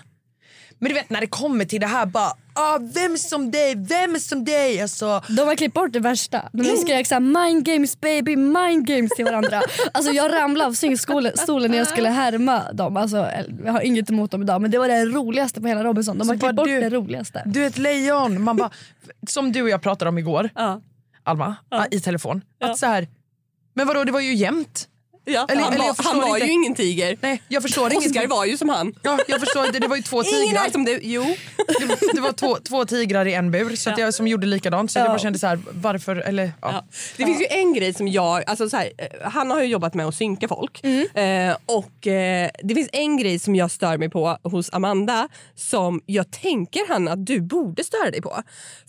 [0.79, 4.19] Men du vet när det kommer till det här bara ah, vem som dig, vem
[4.21, 4.81] som dig.
[4.81, 6.49] Alltså, De har klippt bort det värsta.
[6.53, 9.63] De skrek såhär mind games baby, mind games till varandra.
[9.93, 12.97] Alltså jag ramlade av syngstolen när jag skulle härma dem.
[12.97, 13.29] Alltså,
[13.65, 16.19] jag har inget emot dem idag men det var det roligaste på hela Robinson.
[16.19, 17.43] De har klippt bort du- det roligaste.
[17.47, 18.43] du är ett lejon.
[18.43, 18.71] Man bara,
[19.29, 20.81] som du och jag pratade om igår, Ja.
[21.25, 21.57] Alma,
[21.91, 22.43] i telefon.
[22.61, 23.09] Att så här,
[23.75, 24.89] men vadå det var ju jämnt.
[25.29, 27.17] Ja, Eller- han eller var, han var ju ingen tiger.
[27.21, 28.95] Nej, jag förstår Oscar var ju som han.
[29.03, 29.79] Ja, jag förstår inte.
[29.79, 30.67] Det var ju två Ingen tigrar.
[30.67, 31.01] är som du.
[31.03, 31.23] Jo.
[31.67, 34.91] Det, det var två, två tigrar i en bur så att jag, som gjorde likadant.
[34.91, 36.17] Så att jag bara kände så här, varför?
[36.17, 36.53] Eller, ja.
[36.73, 36.85] Ja.
[37.17, 38.45] Det finns ju en grej som jag...
[38.47, 40.85] Alltså så här, eh, han har ju jobbat med att synka folk.
[40.85, 46.01] Eh, och eh, Det finns en grej som jag stör mig på hos Amanda som
[46.07, 48.43] jag tänker Hanna att du borde störa dig på.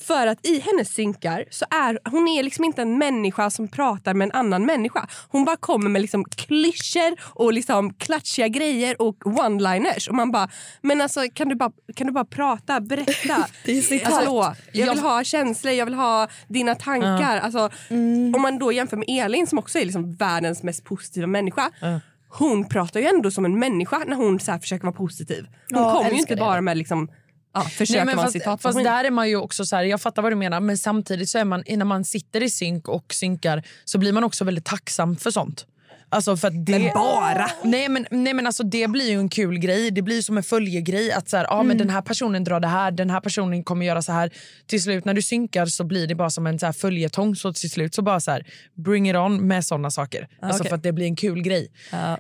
[0.08, 4.14] För att i hennes synkar så är hon är liksom inte en människa som pratar
[4.14, 5.08] med en annan människa.
[5.30, 10.10] Hon bara kommer med liksom klyschor och liksom klatschiga grejer och one-liners.
[10.10, 10.50] Och man bara,
[10.82, 13.48] men alltså kan du bara, kan du bara prata, berätta?
[13.66, 14.14] Det är citat.
[14.14, 17.38] Alltså, jag vill ha känslor, jag vill ha dina tankar.
[17.40, 17.70] Alltså,
[18.36, 21.72] Om man då jämför med Elin som också är liksom världens mest positiva människa.
[22.30, 25.48] Hon pratar ju ändå som en människa när hon så försöker vara positiv.
[25.74, 26.40] Hon Ja, kommer ju inte det.
[26.40, 27.10] bara med liksom,
[27.54, 28.62] ja, försöker Nej, fast, citat.
[28.62, 31.30] fast där är man ju också så här, jag fattar vad du menar men samtidigt
[31.30, 34.66] så är man när man sitter i synk och synkar så blir man också väldigt
[34.66, 35.66] tacksam för sånt.
[36.10, 37.46] Alltså för det, Men bara?
[37.64, 39.92] Nej men, nej men alltså det blir ju en kul grej.
[39.92, 41.12] Det blir som en följegrej.
[41.12, 43.86] Att så här, ah, men den här personen drar det här, den här personen kommer
[43.86, 44.32] göra så här.
[44.68, 47.36] Till slut när du synkar så blir det bara som en så här följetong.
[47.36, 50.28] Så till slut så bara så här, bring it on med såna saker.
[50.42, 50.70] Alltså okej.
[50.70, 51.72] för att det blir en kul grej.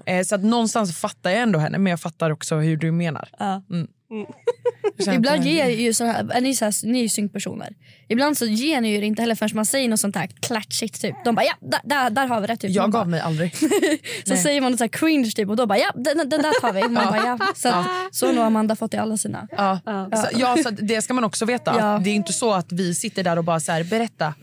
[0.05, 3.29] Eh, så att någonstans fattar jag ändå henne men jag fattar också hur du menar.
[3.69, 3.87] Mm.
[4.97, 7.73] Jag känner Ibland ger ju så här, är ni, så här, ni är synkpersoner.
[8.07, 11.01] Ibland så ger ni ju det inte heller förrän man säger något sånt här klatschigt
[11.01, 11.15] typ.
[11.25, 12.59] De bara ja, där, där, där har vi rätt.
[12.59, 12.71] Typ.
[12.71, 13.55] Jag gav bara, mig aldrig.
[14.25, 16.61] så säger man något så här cringe typ och då bara ja, den, den där
[16.61, 16.81] tar vi.
[16.81, 17.37] Man bara, ja.
[17.55, 19.47] Så, att, så har nog Amanda fått i alla sina.
[19.51, 19.79] Ja.
[20.15, 21.75] Så, ja, så det ska man också veta.
[21.79, 22.01] Ja.
[22.03, 24.33] Det är inte så att vi sitter där och bara så här, berätta.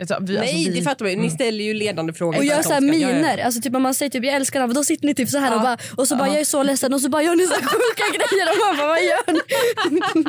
[0.00, 1.18] Alltså, vi, Nej, alltså, vi, det fattar man ju.
[1.20, 2.34] Ni ställer ju ledande frågor.
[2.34, 2.86] Och för gör så här det.
[2.86, 3.38] miner.
[3.38, 5.54] Alltså typ om man säger typ jag älskar honom, då sitter ni typ så här
[5.54, 7.54] och, bara, och så bara jag är så ledsen och så bara gör ni så
[7.54, 9.40] här sjuka grejer och man bara vad gör ni?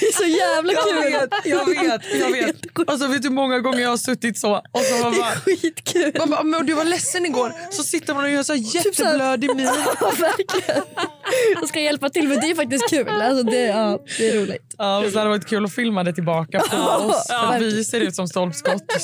[0.00, 1.12] Det är så jävla Jag kul.
[1.12, 2.88] vet, jag vet, jag vet.
[2.88, 6.12] Alltså, vet du hur många gånger jag har suttit så och så man bara, Skitkul.
[6.18, 7.52] man bara men du var ledsen igår.
[7.70, 9.66] Så sitter man och gör så här så här- jätteblödig min.
[10.00, 10.82] Ja, verkligen.
[11.62, 13.08] Och ska hjälpa till men det är faktiskt kul.
[13.08, 14.74] Alltså det, ja, det är roligt.
[14.78, 17.26] Ja, så hade det varit kul att filma det tillbaka på oss.
[17.28, 18.99] För att vi ser ut som stolpskott.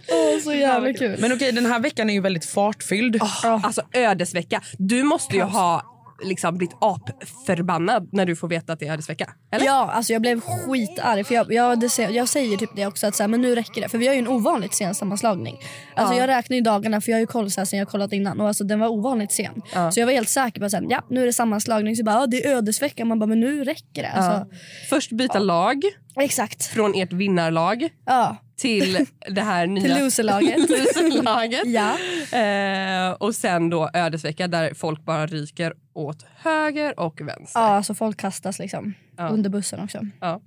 [0.08, 1.16] Åh, så jävla kul.
[1.20, 3.20] Men okej, den här veckan är ju väldigt fartfylld.
[3.62, 4.60] Alltså ödesvecka.
[4.78, 5.92] Du måste ju ha
[6.24, 9.32] liksom blivit apförbannad när du får veta att det är ödesvecka.
[9.52, 9.66] Eller?
[9.66, 11.24] Ja, alltså jag blev skitarg.
[11.24, 13.54] För jag, jag, det, säger- jag säger typ det också, att så här, men nu
[13.54, 13.88] räcker det.
[13.88, 15.56] För vi har ju en ovanligt sen sammanslagning.
[15.96, 18.12] Alltså Jag räknar ju dagarna, för jag har ju koll så här, sen jag kollat
[18.12, 18.40] innan.
[18.40, 19.62] Och alltså, den var ovanligt sen.
[19.92, 21.96] Så jag var helt säker på att ja, nu är det sammanslagning.
[21.96, 23.04] Så jag bara, ja, det är ödesvecka.
[23.04, 24.08] Man bara, men nu räcker det.
[24.10, 24.46] Alltså,
[24.90, 25.82] Först byta lag
[26.20, 26.66] Exakt.
[26.66, 30.58] från ert vinnarlag Ja, till det här nya till loserlaget.
[30.70, 31.62] loserlaget.
[31.66, 31.96] ja.
[32.38, 37.60] Eh, och sen då ödesvecka där folk bara ryker åt höger och vänster.
[37.60, 38.94] ja, alltså folk kastas liksom.
[39.30, 40.00] Under bussen också.
[40.20, 40.40] Ja.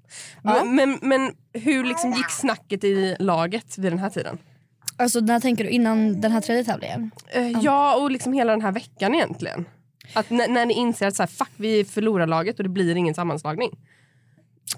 [0.43, 4.37] Men, men, men hur liksom gick snacket i laget vid den här tiden?
[4.97, 5.69] Alltså när tänker du?
[5.69, 7.11] Innan den här tredje tävlingen?
[7.27, 9.65] Eh, ja, och liksom hela den här veckan egentligen.
[10.13, 12.95] Att när, när ni inser att så här, fuck, vi förlorar laget och det blir
[12.95, 13.69] ingen sammanslagning.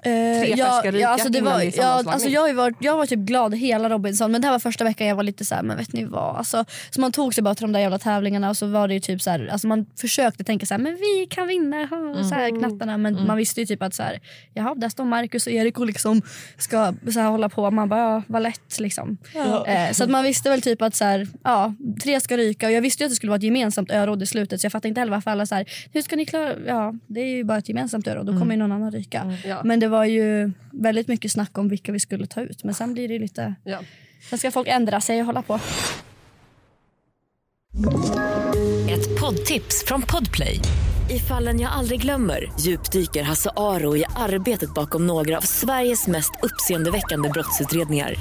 [0.03, 3.05] Eh, Tre ja, färska rika ja, alltså det var, ja, alltså jag, varit, jag var
[3.05, 5.63] typ glad hela Robinson men det här var första veckan jag var lite så här,
[5.63, 6.35] men vet ni vad?
[6.35, 8.99] Alltså, så man tog sig bara till de där jävla tävlingarna och så var det
[8.99, 11.87] typ så här, alltså man försökte tänka så här, men vi kan vinna,
[12.29, 12.97] så här, knattarna.
[12.97, 14.19] Men man visste ju typ att så här,
[14.53, 16.21] jaha, där står Marcus och Erik och liksom
[16.57, 17.71] ska så här, hålla på.
[17.71, 19.17] Man bara, ja vad lätt liksom.
[19.65, 22.73] Eh, så att man visste väl typ att så här, ja, tre ska ryka och
[22.73, 24.87] jag visste ju att det skulle vara ett gemensamt öråd i slutet så jag fattade
[24.87, 27.57] inte heller varför alla så här, hur ska ni klara, ja det är ju bara
[27.57, 29.37] ett gemensamt öråd, då kommer ju någon annan ryka.
[29.45, 29.61] Ja.
[29.63, 32.63] Men det var ju väldigt mycket snack om vilka vi skulle ta ut.
[32.63, 33.55] Men sen blir det lite...
[33.63, 33.79] Ja.
[34.29, 35.59] Sen ska folk ändra sig och hålla på.
[38.89, 40.59] Ett poddtips från Podplay.
[41.09, 46.31] I fallen jag aldrig glömmer djupdyker Hasse Aro i arbetet bakom några av Sveriges mest
[46.41, 48.15] uppseendeväckande brottsutredningar.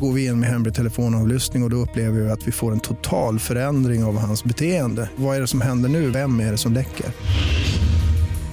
[0.00, 2.80] Går vi in med hemlig telefonavlyssning och, och då upplever vi att vi får en
[2.80, 5.10] total förändring av hans beteende.
[5.16, 6.10] Vad är det som händer nu?
[6.10, 7.06] Vem är det som läcker?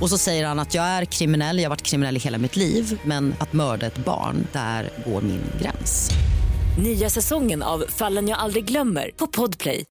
[0.02, 2.56] Och så säger han att jag är kriminell, jag har varit kriminell i hela mitt
[2.56, 6.10] liv men att mörda ett barn, där går min gräns.
[6.84, 9.86] Nya säsongen av Fallen jag aldrig glömmer på Podplay.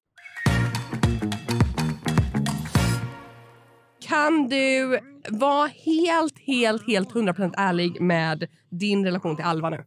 [4.07, 9.83] Kan du vara helt, helt, helt 100% ärlig med din relation till Alva nu?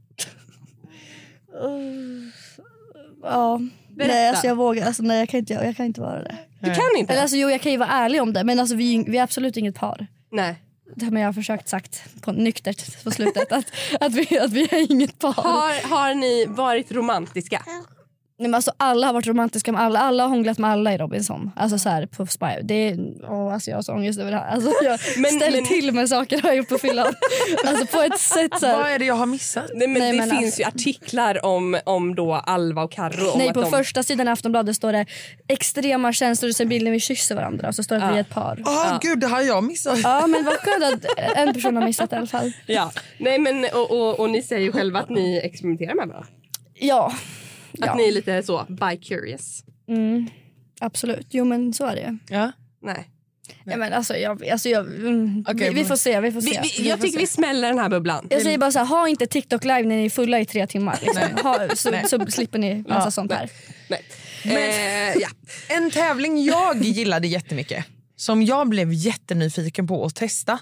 [3.23, 3.61] Ja.
[3.97, 4.15] Berätta.
[4.15, 4.87] Nej, alltså jag vågar.
[4.87, 6.37] Alltså, nej, jag kan inte, jag kan inte vara det.
[6.61, 7.13] Du kan inte?
[7.13, 9.23] Eller, alltså, jo, jag kan ju vara ärlig om det men alltså, vi, vi är
[9.23, 10.07] absolut inget par.
[10.35, 10.57] Nej.
[10.97, 13.65] Det har jag försökt sagt på nyktert på slutet att,
[14.01, 15.33] att, vi, att vi är inget par.
[15.33, 17.63] Har, har ni varit romantiska?
[18.39, 19.99] Nej, men alltså, alla har varit romantiska med alla.
[19.99, 21.51] Alla har hånglat med alla i Robinson.
[21.57, 22.47] Alltså så här på Spy.
[22.63, 22.99] Det är,
[23.31, 24.51] åh, alltså, jag har så ångest över det här.
[24.53, 27.07] Alltså, jag Men- ställer men- till med saker har jag gjort på fyllan.
[27.67, 29.65] alltså på ett sätt så här, Vad är det jag har missat?
[29.75, 33.39] Nej, men Nej, det men finns alltså- ju artiklar om, om då Alva och Carro.
[33.39, 33.71] Nej, på de...
[33.71, 35.07] första sidan i Aftonbladet står det
[35.49, 38.21] extrema känslor och sen bilden vi kysser varandra och så står det att vi är
[38.21, 38.63] ett par.
[38.65, 39.99] Ah, Gud, det har jag missat.
[40.03, 42.53] Ja men vad skönt att en person har missat i alla fall.
[42.67, 42.93] Ja.
[43.19, 46.27] Nej, men, och, och, och ni säger ju själva att ni experimenterar med varandra.
[46.79, 47.13] Ja,
[47.81, 47.95] Att Ja.
[47.95, 49.65] ni är lite så bi-curious.
[49.89, 50.29] mm,
[50.81, 51.27] absolut.
[51.31, 52.19] Jo men så är det.
[52.29, 52.53] Ja.
[52.83, 53.11] Nej.
[53.65, 56.21] Ja, men alltså, jag, alltså, jag, mm, Okej, vi, vi får se.
[56.21, 56.61] Vi får se.
[56.63, 58.27] Vi, vi, jag tycker vi smäller den här bubblan.
[58.31, 60.67] Jag säger bara så här, ha inte TikTok live när ni är fulla i tre
[60.67, 60.99] timmar.
[61.03, 61.23] Liksom.
[61.43, 63.51] Ha, så, så slipper ni massa Ja, sånt här.
[63.89, 64.03] Nej.
[64.45, 65.29] Eh, ja.
[65.69, 67.85] En tävling jag gillade jättemycket,
[68.17, 70.59] som jag blev jättenyfiken på att testa.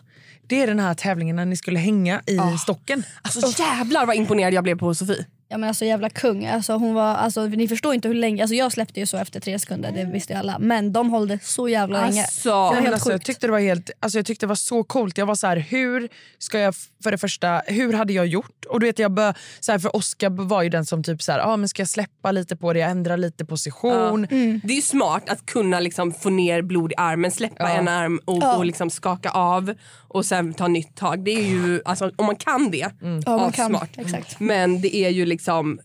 [0.46, 3.04] Det är den här tävlingen när ni skulle hänga i stocken.
[3.22, 5.26] Alltså jävlar vad imponerad jag blev på Sofie.
[5.52, 6.46] Ja, men alltså, jävla kung.
[6.46, 8.42] Alltså, hon var, alltså, ni förstår inte hur länge.
[8.42, 10.58] Alltså, jag släppte ju så efter tre sekunder, det visste ju alla.
[10.58, 12.22] Men de höll det så jävla länge.
[12.22, 12.48] Alltså.
[12.48, 14.84] det var helt alltså, jag tyckte det var helt, alltså jag tyckte det var så
[14.84, 15.18] coolt.
[15.18, 18.64] Jag var så här, hur ska jag för det första, hur hade jag gjort?
[18.68, 21.32] Och du vet jag bör, så här, för Oskar var ju den som typ så
[21.32, 24.26] här, ah, men ska jag släppa lite på det, jag ändrar lite position.
[24.64, 28.20] Det är ju smart att kunna liksom få ner blod i armen, släppa en arm
[28.24, 29.74] och, och liksom skaka av
[30.12, 31.24] och sen ta nytt tag.
[31.24, 32.90] Det är ju, alltså, om man kan det,
[33.26, 33.68] Ja, man kan.
[33.68, 33.90] smart.
[33.96, 34.40] Exakt.
[34.40, 35.80] Men det är ju liksom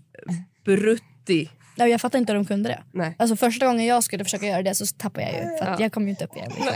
[0.65, 1.49] brutti.
[1.77, 2.83] Nej, jag fattar inte hur de kunde det.
[2.91, 3.15] Nej.
[3.19, 5.57] Alltså, första gången jag skulle försöka göra det så tappade jag ju.
[5.57, 6.51] För att jag kom ju inte upp igen.
[6.55, 6.73] Liksom.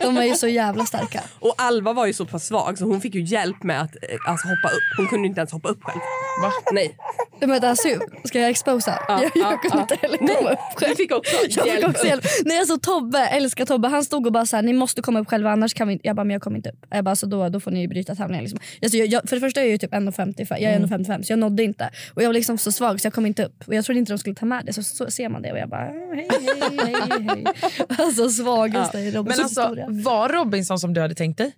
[0.00, 1.20] De är ju så jävla starka.
[1.40, 4.30] Och Alva var ju så pass svag så hon fick ju hjälp med att eh,
[4.30, 4.96] alltså, hoppa upp.
[4.96, 6.00] Hon kunde inte ens hoppa upp själv.
[6.42, 6.52] Va?
[6.72, 6.96] Nej.
[7.40, 7.88] Men alltså,
[8.24, 8.98] ska jag exposa?
[9.08, 9.80] jag jag ja, kunde ja.
[9.80, 10.96] inte heller Nej, komma upp Du själv.
[10.96, 12.08] fick också Jag fick hjälp också upp.
[12.08, 12.24] hjälp.
[12.44, 15.28] Nej, alltså, Tobbe, älskar Tobbe, han stod och bara så här, ni måste komma upp
[15.28, 16.06] själva annars kan vi inte.
[16.06, 16.86] Jag bara, men jag kommer inte upp.
[16.90, 18.44] Jag bara, så då, då får ni bryta tävlingen.
[18.44, 18.60] Liksom.
[18.82, 21.32] Alltså, jag, jag, för det första är jag ju typ 1,55, jag är 1,55 så
[21.32, 21.90] jag nådde inte.
[22.14, 23.64] Och jag var liksom så svag så jag kom inte upp.
[23.66, 24.72] Och jag trodde inte de skulle ta med det.
[24.72, 27.44] Så, så ser man det och jag bara, hej hej hej hej.
[27.98, 29.86] Alltså svagaste i Men Robinsons alltså, historia.
[29.88, 31.52] var Robinson som du hade tänkt dig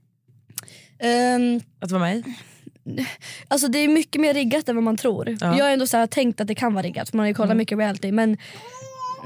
[0.99, 2.25] Ehm, att vara med i?
[3.49, 5.37] Alltså det är mycket mer riggat än vad man tror.
[5.41, 5.47] Ja.
[5.47, 5.59] Mm.
[5.59, 7.35] Jag har ändå så här tänkt att det kan vara riggat för man har ju
[7.35, 8.13] kollat mycket reality.
[8.13, 8.37] Men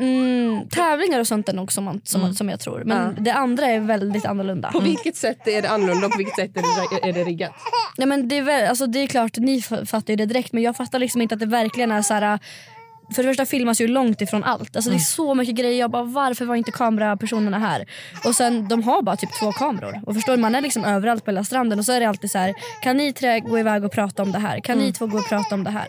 [0.01, 2.35] mm, tävlingar och sånt är nog som, man, som, Mm.
[2.35, 2.83] som jag tror.
[2.85, 4.71] Men det andra är väldigt annorlunda.
[4.73, 6.63] På vilket sätt är det annorlunda och på vilket sätt är
[7.03, 7.53] det, är det riggat?
[7.97, 10.63] Nej, men det, är väl, alltså, det är klart, ni fattar ju det direkt men
[10.63, 12.39] jag fattar liksom inte att det verkligen är så här.
[13.15, 14.77] För det första filmas ju långt ifrån allt.
[14.77, 15.81] Alltså, Det är så mycket grejer.
[15.81, 17.87] Jag bara, varför var inte kamerapersonerna här?
[18.25, 20.01] Och sen, De har bara typ två kameror.
[20.07, 22.39] Och förstår Man är liksom överallt på hela stranden och så är det alltid så
[22.39, 22.55] här.
[22.83, 24.61] Kan ni tre gå iväg och prata om det här?
[24.61, 25.87] Kan ni två gå och prata om det här?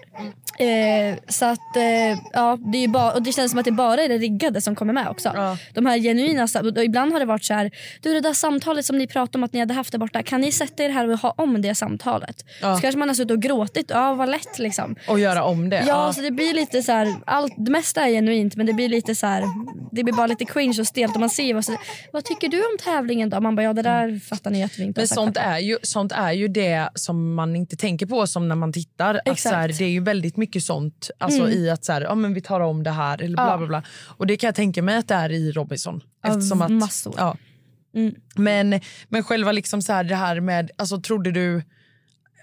[0.59, 4.03] Eh, så att, eh, ja, det, är bara, och det känns som att det bara
[4.03, 5.57] är det riggade som kommer med också.
[5.73, 7.71] De här genuina, och ibland har det varit så här.
[8.01, 10.23] Du det där samtalet som ni pratade om att ni hade haft där borta.
[10.23, 12.45] Kan ni sätta er här och ha om det samtalet?
[12.61, 13.85] Så kanske man har suttit och gråtit.
[13.89, 14.95] Ja vad lätt liksom.
[15.07, 15.83] Och göra om det?
[15.87, 18.89] Ja, så det blir lite så här, allt, det mesta är genuint men det blir
[18.89, 19.43] lite så här,
[19.91, 21.77] det blir bara lite cringe och stelt och man ser vad, så,
[22.11, 23.41] vad tycker du om tävlingen då?
[23.41, 25.77] Man bara ja det där fattar ni att vi inte har Men sånt är, ju,
[25.81, 29.15] sånt är ju det som man inte tänker på som när man tittar.
[29.15, 29.41] Att Exakt.
[29.41, 32.33] så här, det är ju väldigt mycket sånt alltså, i att så här, ja, men
[32.33, 33.21] vi tar om det här.
[33.21, 33.57] Eller bla, Ja.
[33.57, 33.83] bla, bla.
[34.17, 36.03] Och det kan jag tänka mig att det är i Robinson.
[36.23, 37.13] Av Eftersom att, massor.
[37.17, 37.37] Ja.
[38.35, 38.79] Men,
[39.09, 41.63] men själva liksom så här, det här med, alltså trodde du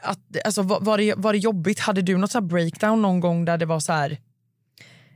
[0.02, 1.80] att, alltså, var, var, det, var det jobbigt?
[1.80, 4.18] Hade du något så här breakdown någon gång där det var så här...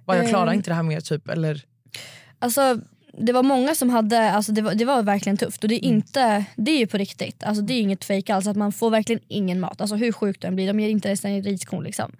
[0.04, 0.54] Var jag klarar Eh.
[0.56, 1.28] inte det här mer typ?
[1.28, 1.64] Eller?
[2.38, 2.80] Alltså,
[3.20, 5.84] det var många som hade, alltså det, var, det var verkligen tufft och det är,
[5.88, 7.44] inte, det är ju på riktigt.
[7.44, 9.80] Alltså det är inget fake alls, att man får verkligen ingen mat.
[9.80, 11.84] Alltså hur sjukt den blir, de ger inte ens en riskorn.
[11.84, 12.12] Liksom.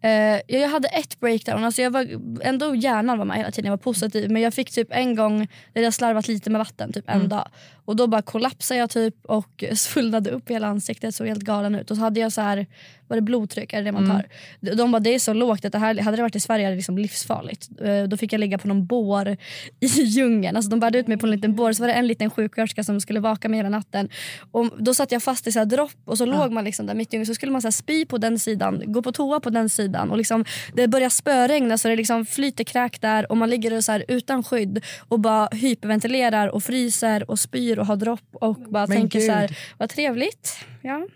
[0.00, 0.10] Eh,
[0.58, 2.06] jag hade ett breakdown, alltså jag var,
[2.42, 4.30] ändå hjärnan var med hela tiden, jag var positiv.
[4.30, 7.28] Men jag fick typ en gång där jag slarvat lite med vatten, typ en Mm.
[7.28, 7.48] dag.
[7.84, 11.90] Och då bara kollapsade jag typ och svullnade upp hela ansiktet, såg helt galen ut.
[11.90, 12.66] Och så hade jag så här,
[13.08, 14.16] var det blodtryck, är det det man Mm.
[14.16, 14.26] tar?
[14.60, 16.64] De- De bara det är så lågt att det här, hade det varit i Sverige
[16.64, 17.68] hade det liksom livsfarligt.
[17.84, 19.28] Eh, Då fick jag ligga på någon bår
[19.80, 20.56] i djungeln.
[20.56, 22.84] Alltså de bärde ut mig på en liten bår så var det en liten sjuksköterska
[22.84, 24.08] som skulle vaka mig hela natten.
[24.50, 26.94] Och då satt jag fast i så här dropp och så låg man liksom där
[26.94, 27.26] mitt i djungeln.
[27.26, 30.10] Så skulle man så spy på den sidan, gå på toa på den sidan.
[30.10, 33.92] Och liksom, det börjar spöregna så det liksom flyter kräk där och man ligger så
[33.92, 38.86] här utan skydd och bara hyperventilerar och fryser och spyr och har dropp och bara
[38.86, 39.56] Men tänker så här, gud.
[39.78, 40.56] vad trevligt.
[40.82, 41.06] Ja,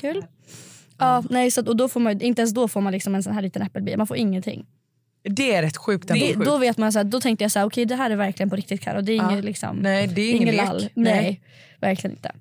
[0.00, 0.24] kul.
[0.98, 3.22] Ja, nej, så att, och då får man, inte ens då får man liksom en
[3.22, 3.96] sån här liten äppelbit.
[3.98, 4.66] Man får ingenting.
[5.22, 6.08] Det är rätt sjukt.
[6.08, 6.44] Det, ändå.
[6.44, 8.50] då vet man så här, då tänkte jag så här, okej det här är verkligen
[8.50, 9.00] på riktigt Karo.
[9.00, 9.30] Det är Ja.
[9.32, 10.66] inget liksom, Nej, det är ingen lek.
[10.66, 10.80] lall.
[10.94, 11.14] Nej.
[11.22, 11.40] Nej.
[11.80, 12.32] verkligen inte.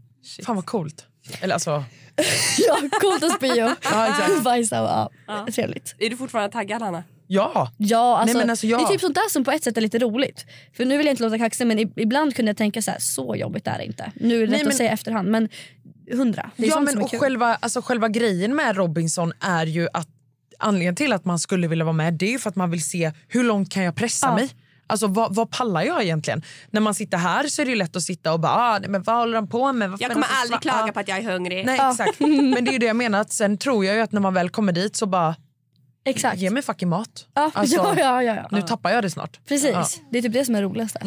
[0.45, 1.05] Fan vad coolt.
[1.41, 1.71] Eller alltså...
[2.67, 5.95] ja, coolt att spy och bajsa ja, trevligt.
[5.99, 7.03] Är du fortfarande taggad Hanna?
[7.33, 7.71] Ja.
[7.77, 8.77] Ja, alltså, Nej, men alltså, ja.
[8.77, 10.45] det är typ sånt där som på ett sätt är lite roligt.
[10.77, 13.35] För nu vill jag inte låta kaxig men ibland kunde jag tänka så här, så
[13.35, 14.11] jobbigt är det inte.
[14.15, 15.49] Nu är det lätt Nej, men- att säga efterhand men
[16.11, 16.51] hundra.
[16.55, 17.19] Det är ja, sånt men som är och kul.
[17.19, 20.07] själva, alltså, själva grejen med Robinson är ju att
[20.59, 22.83] anledningen till att man skulle vilja vara med det är ju för att man vill
[22.83, 24.35] se hur långt kan jag pressa Ja.
[24.35, 24.49] mig.
[24.87, 26.43] Alltså vad, vad pallar jag egentligen?
[26.71, 28.89] När man sitter här så är det ju lätt att sitta och bara ah, nej,
[28.89, 29.89] men vad håller de på med?
[29.89, 30.91] Varför Jag kommer aldrig klaga ah.
[30.91, 31.65] på att jag är hungrig.
[31.65, 32.19] Nej exakt.
[32.19, 33.21] Men det är ju det jag menar.
[33.21, 35.35] Att sen tror jag ju att när man väl kommer dit så bara
[36.05, 36.37] Exakt.
[36.39, 37.27] ge mig fucking mat.
[37.33, 38.47] Ja, Alltså, ja, ja, ja.
[38.51, 39.39] Nu tappar jag det snart.
[39.47, 40.99] Precis, det är typ det som är det roligaste.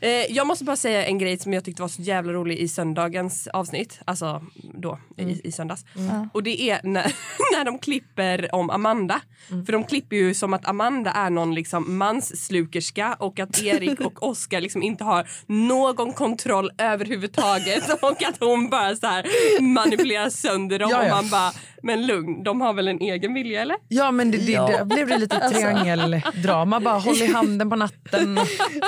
[0.00, 2.68] Eh, jag måste bara säga en grej som jag tyckte var så jävla rolig i
[2.68, 4.00] söndagens avsnitt.
[4.04, 4.42] Alltså
[4.74, 5.84] då, i, i söndags.
[5.94, 6.28] Ja.
[6.32, 7.12] Och det är när,
[7.56, 9.20] när de klipper om Amanda.
[9.66, 14.22] För de klipper ju som att Amanda är någon liksom mansslukerska och att Erik och
[14.28, 18.02] Oscar liksom inte har någon kontroll överhuvudtaget.
[18.02, 19.26] Och att hon bara så här
[19.60, 20.90] manipulerar sönder dem.
[20.90, 21.18] Ja, ja.
[21.18, 23.76] Och man bara, men lugn, de har väl en egen vilja eller?
[23.88, 24.66] Ja men det, det, Ja.
[24.66, 25.60] där blev det lite Alltså.
[25.60, 26.80] triangeldrama.
[26.80, 28.38] Bara håll i handen på natten.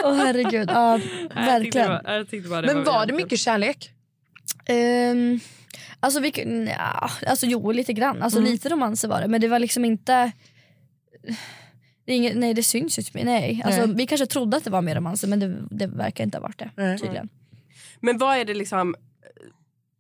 [0.04, 0.99] Åh herregud, ja,
[1.34, 1.88] Jag det verkligen.
[1.88, 3.90] var, jag bara det Men var det jävligt mycket kärlek?
[4.68, 5.40] Um,
[6.00, 8.22] alltså, vi, nja, alltså jo, lite grann.
[8.22, 8.52] Alltså, Mm.
[8.52, 10.32] Lite romanser var det, men det var liksom inte...
[12.06, 13.24] Det inget, nej, det syns ju inte.
[13.24, 13.62] Nej.
[13.64, 13.94] Alltså, Nej.
[13.96, 16.58] Vi kanske trodde att det var mer romanser, men det, det verkar inte ha varit
[16.58, 16.70] det.
[16.76, 16.98] Nej.
[16.98, 17.28] Tydligen.
[18.00, 18.94] Men vad är det liksom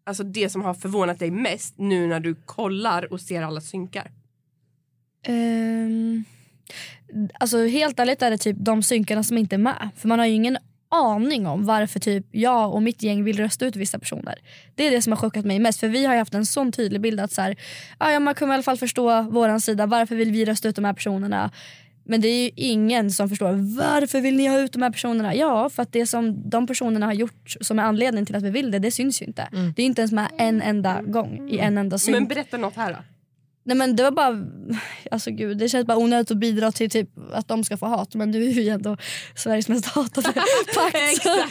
[0.04, 4.10] Alltså det som har förvånat dig mest nu när du kollar och ser alla synkar?
[5.22, 6.24] Ehm,
[7.40, 9.88] alltså, helt ärligt är det typ de synkarna som inte är med.
[9.96, 10.58] För man har ju ingen
[10.90, 14.38] aning om varför typ jag och mitt gäng vill rösta ut vissa personer.
[14.74, 15.80] Det är det som har chockat mig mest.
[15.80, 17.56] För vi har ju haft en sån tydlig bild att så här,
[17.98, 19.86] "Ah, ja, man kommer i alla fall förstå våran sida.
[19.86, 21.50] Varför vill vi rösta ut de här personerna?
[22.04, 25.34] Men det är ju ingen som förstår varför vill ni ha ut de här personerna?
[25.34, 28.50] Ja, för att det som de personerna har gjort som är anledningen till att vi
[28.50, 29.48] vill det, det syns ju inte.
[29.76, 32.14] Det är inte ens med en enda gång i en enda synk.
[32.14, 32.98] Men berätta något här då.
[33.70, 34.46] Nej men det var bara,
[35.10, 38.14] alltså gud det känns bara onödigt att bidra till typ att de ska få hat
[38.14, 38.96] men du är ju ändå
[39.36, 40.32] Sveriges mest hatade
[40.74, 41.22] pakt.
[41.22, 41.42] så,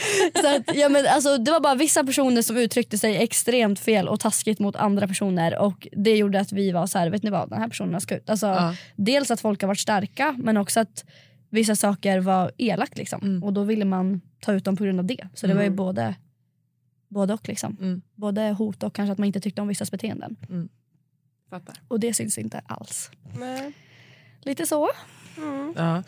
[0.41, 4.07] så att, ja, men alltså, det var bara vissa personer som uttryckte sig extremt fel
[4.07, 7.29] och taskigt mot andra personer och det gjorde att vi var så här, vet ni
[7.29, 8.29] vad den här personen ska ut.
[8.29, 8.75] Alltså, Ja.
[8.95, 11.05] Dels att folk har varit starka men också att
[11.49, 13.43] vissa saker var elakt liksom.
[13.43, 15.27] och då ville man ta ut dem på grund av det.
[15.33, 15.75] Så det var ju Mm.
[15.75, 16.15] både,
[17.09, 17.77] både och liksom.
[17.81, 18.01] Mm.
[18.15, 20.35] Både hot och kanske att man inte tyckte om vissas beteenden.
[21.49, 21.75] Fattar.
[21.87, 23.11] Och det syns inte alls.
[23.39, 23.71] Nej.
[24.41, 24.89] Lite så.
[25.75, 26.03] Ja.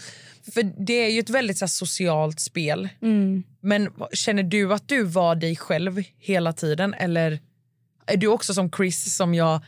[0.54, 2.89] För det är ju ett väldigt så här, socialt spel.
[3.01, 3.43] Mm.
[3.62, 6.93] Men känner du att du var dig själv hela tiden?
[6.93, 7.39] Eller
[8.06, 9.62] är du också som Chris som jag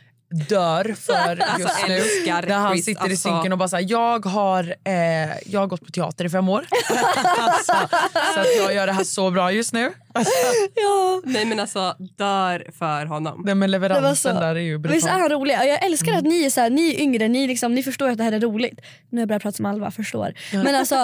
[0.50, 1.94] dör för just Alltså, nu?
[1.94, 3.30] älskar Där han Chris, sitter i alltså.
[3.30, 4.94] synken och bara säger jag har, eh,
[5.46, 6.66] jag har gått på teater i fem år.
[7.38, 7.74] alltså,
[8.34, 9.92] så att jag gör det här så bra just nu.
[10.76, 11.22] Ja.
[11.26, 13.42] Nej men alltså dör för honom.
[13.46, 15.20] Nej, men leveransen där är ju Visst är brutal.
[15.20, 15.54] han rolig?
[15.54, 18.18] Jag älskar att ni är, så här, ni är yngre, ni, liksom, ni förstår att
[18.18, 18.80] det här är roligt.
[19.10, 20.34] Nu har jag börjat prata som Alva, förstår.
[20.54, 20.96] Men alltså,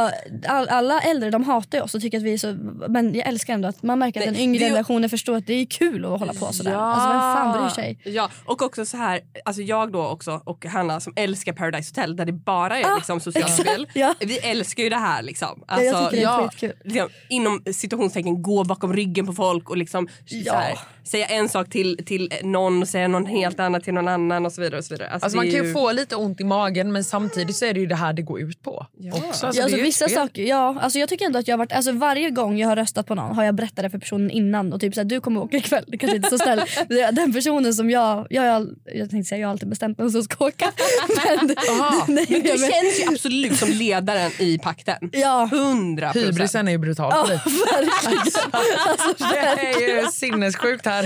[0.47, 2.57] all, alla äldre de hatar ju oss och tycker att vi är så...
[2.89, 5.35] Men jag älskar ändå att man märker att Nej, den yngre är ju- generationen förstår
[5.37, 6.73] att det är kul att hålla på sådär.
[6.75, 7.99] Alltså vem fan bryr sig?
[8.03, 12.15] Ja, och också så här, alltså jag då också och Hanna som älskar Paradise Hotel
[12.15, 13.87] där det bara är Ah, liksom socialt exakt, spel.
[13.93, 14.15] ja.
[14.19, 15.63] Vi älskar ju det här liksom.
[15.67, 16.73] Ja, jag Alltså, tycker det är skitkul.
[16.83, 20.07] liksom, inom situationstecken gå bakom ryggen på folk och liksom
[20.45, 20.79] så här,
[21.11, 24.51] säga en sak till, till någon och säga någon helt annat till någon annan och
[24.51, 24.77] så vidare.
[24.79, 25.09] Och så vidare.
[25.09, 27.73] Alltså man det är kan ju få lite ont i magen men samtidigt så är
[27.73, 28.85] det ju det här det går ut på.
[29.13, 29.45] Också.
[29.45, 30.17] Alltså, Ja, alltså, vissa spel.
[30.19, 32.75] saker, ja, alltså, jag tycker ändå att jag har varit, alltså, varje gång jag har
[32.75, 35.41] röstat på någon har jag berättat det för personen innan och typ såhär, du kommer
[35.41, 36.61] åka ikväll, det kanske inte är så snäll.
[37.15, 40.23] Den personen som jag, jag, all- jag tänkte säga jag har alltid bestämt vem som
[40.23, 40.71] ska åka.
[41.27, 41.47] Men,
[42.07, 45.09] nej, men du jag men- känns ju absolut som ledaren i pakten.
[45.11, 45.47] Ja.
[45.51, 46.27] Hundra procent.
[46.35, 48.88] Hybrisen är ju brutal Ja, verkligen.
[48.89, 51.03] Alltså, Det är ju sinnessjukt här.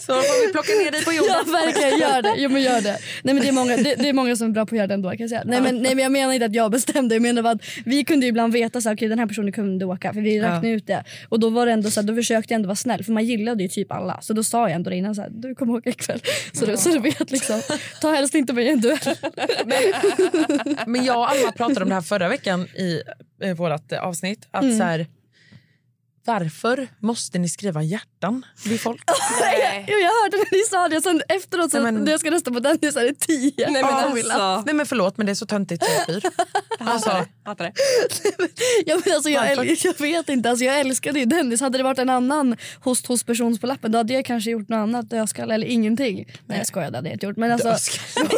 [0.00, 1.34] Så får vi plocka ner dig på jorden.
[1.46, 2.34] Ja verkligen, gör det.
[2.36, 2.98] Jo, men gör det.
[3.22, 4.86] Nej, men det, är många, det, det är många som är bra på att göra
[4.86, 5.08] det ändå.
[5.10, 5.42] Kan jag, säga.
[5.44, 7.14] Nej, men, nej men jag menar inte att jag bestämde.
[7.14, 10.20] Jag menar att vi kunde ibland veta att okay, den här personen kunde åka för
[10.20, 10.42] vi Ja.
[10.44, 11.04] räknade ut det.
[11.28, 13.24] Och då var det ändå så här, då försökte jag ändå vara snäll för man
[13.24, 14.20] gillade ju typ alla.
[14.22, 16.20] Så då sa jag ändå innan så här, du kommer åka ikväll.
[16.52, 17.60] Så, du, så du vet liksom,
[18.00, 18.98] ta helst inte mig i en duell.
[20.86, 23.02] Men jag och Alma pratade om det här förra veckan i
[23.42, 24.48] eh, vårt avsnitt.
[24.50, 24.78] Att Mm.
[24.78, 25.06] så här,
[26.26, 29.02] varför måste ni skriva hjärtan vid folk?
[29.88, 31.02] Jo, jag hörde när ni sa det.
[31.02, 33.52] Sen efteråt så, Nej, men- när jag ska rösta på den så är det tio.
[33.70, 34.62] Nej men, Ja, alltså.
[34.66, 36.30] Nej men förlåt men det är så töntigt så jag spyr.
[36.78, 37.72] Alltså, Hatar det.
[38.86, 41.60] Ja, men alltså, jag, äl- jag vet inte, alltså, jag älskade ju Dennis.
[41.60, 44.68] Hade det varit en annan host hos person på lappen då hade jag kanske gjort
[44.68, 46.26] något annat, dödskalle eller ingenting.
[46.46, 47.36] Nej jag skojar, det hade jag inte gjort.
[47.36, 47.76] Men alltså,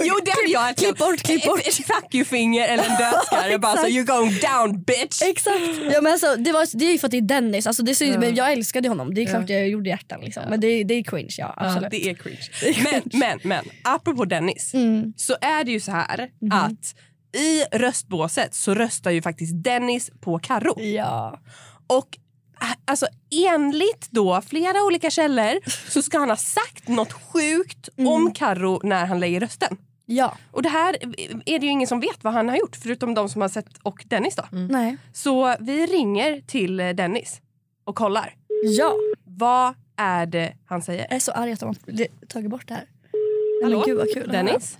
[0.04, 0.76] Jo det hade jag.
[0.76, 1.60] Klipp bort, klipp bort.
[1.60, 3.50] Ett, ett fuck you-finger eller en dödskalle.
[3.50, 5.22] Jag bara så you're going down bitch.
[5.22, 5.60] Exakt.
[5.92, 7.66] Ja, men alltså, det, var, det är ju för att det är Dennis.
[7.66, 8.18] Alltså, det är så, Ja.
[8.18, 9.14] men jag älskade honom.
[9.14, 9.56] Det är klart Ja.
[9.56, 10.20] jag gjorde hjärtan.
[10.20, 10.42] Liksom.
[10.50, 11.54] Men det, det är cringe, ja.
[11.56, 11.82] Absolut.
[11.82, 12.38] Ja, det är cringe.
[12.92, 15.12] Men, men, men apropå Dennis Mm.
[15.16, 16.52] så är det ju så här Mhm.
[16.52, 16.94] att
[17.36, 20.80] i röstbåset så röstar ju faktiskt Dennis på Karo.
[20.80, 21.40] Ja.
[21.86, 22.18] Och
[22.62, 23.06] äh, alltså
[23.48, 29.06] enligt då flera olika källor så ska han ha sagt något sjukt om Karo när
[29.06, 29.76] han lägger rösten.
[30.06, 30.36] Ja.
[30.50, 30.96] Och det här
[31.46, 33.78] är det ju ingen som vet vad han har gjort förutom de som har sett
[33.82, 34.44] och Dennis då.
[34.50, 34.96] Nej.
[35.12, 37.40] Så vi ringer till eh, Dennis
[37.88, 38.34] och kollar.
[38.62, 38.96] Ja.
[39.24, 41.00] Vad är det han säger?
[41.00, 42.84] Jag är så arg att de har tagit bort det här.
[43.62, 43.78] Hallå?
[43.78, 44.28] Men gud vad kul.
[44.32, 44.78] Dennis?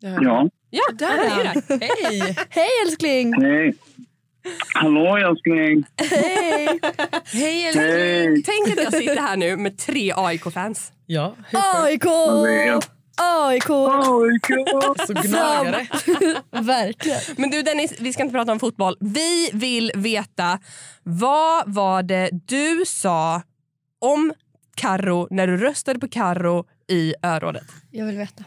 [0.00, 0.48] Ja.
[0.70, 1.80] Ja, där är där.
[1.80, 2.36] Hej!
[2.50, 3.42] Hej älskling!
[3.42, 3.74] Hej.
[4.74, 5.84] Hallå älskling.
[5.96, 6.80] Hej!
[7.24, 8.42] Hej Hej.
[8.42, 10.92] Tänk att jag sitter här nu med tre AIK-fans.
[11.06, 11.34] Ja.
[11.52, 12.04] AIK!
[13.10, 13.20] Vet.
[13.22, 13.66] AIK!
[15.06, 15.86] Så gnagare.
[16.50, 17.20] Verkligen.
[17.38, 18.94] Men du Dennis, vi ska inte prata om fotboll.
[19.00, 20.58] Vi vill veta
[21.02, 23.42] vad var det du sa
[24.00, 24.32] om
[24.76, 27.66] Karo när du röstade på Karo i örådet?
[27.90, 28.44] Jag vill veta.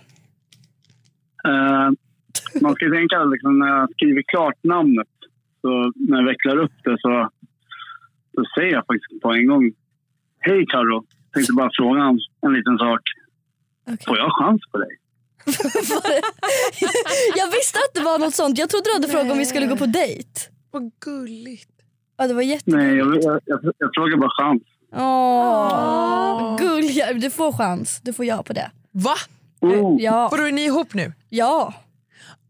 [1.47, 1.89] Eh,
[2.61, 5.07] man ska tänka liksom, när jag skriver klart namnet,
[5.61, 7.29] så när jag vecklar upp det så,
[8.35, 9.71] så säger jag faktiskt på en gång
[10.45, 13.01] Hej Karo, tänkte bara fråga en, en liten sak.
[13.85, 14.89] Får jag chans på dig?
[17.35, 18.57] jag visste att det var något sånt.
[18.57, 20.29] Jag trodde du hade frågat om vi skulle gå på dejt.
[20.71, 21.69] Vad gulligt.
[22.17, 22.87] Ja, det var jättegulligt.
[22.87, 24.63] Nej, jag, jag, jag, jag frågar bara chans.
[24.95, 27.13] Åh, gulliga.
[27.13, 27.99] Du får chans.
[28.03, 28.71] Du får ja på det.
[28.91, 29.15] Va?
[29.61, 29.95] Oh.
[30.01, 30.27] Ja.
[30.31, 31.13] Vadå är ni ihop nu?
[31.29, 31.73] Ja.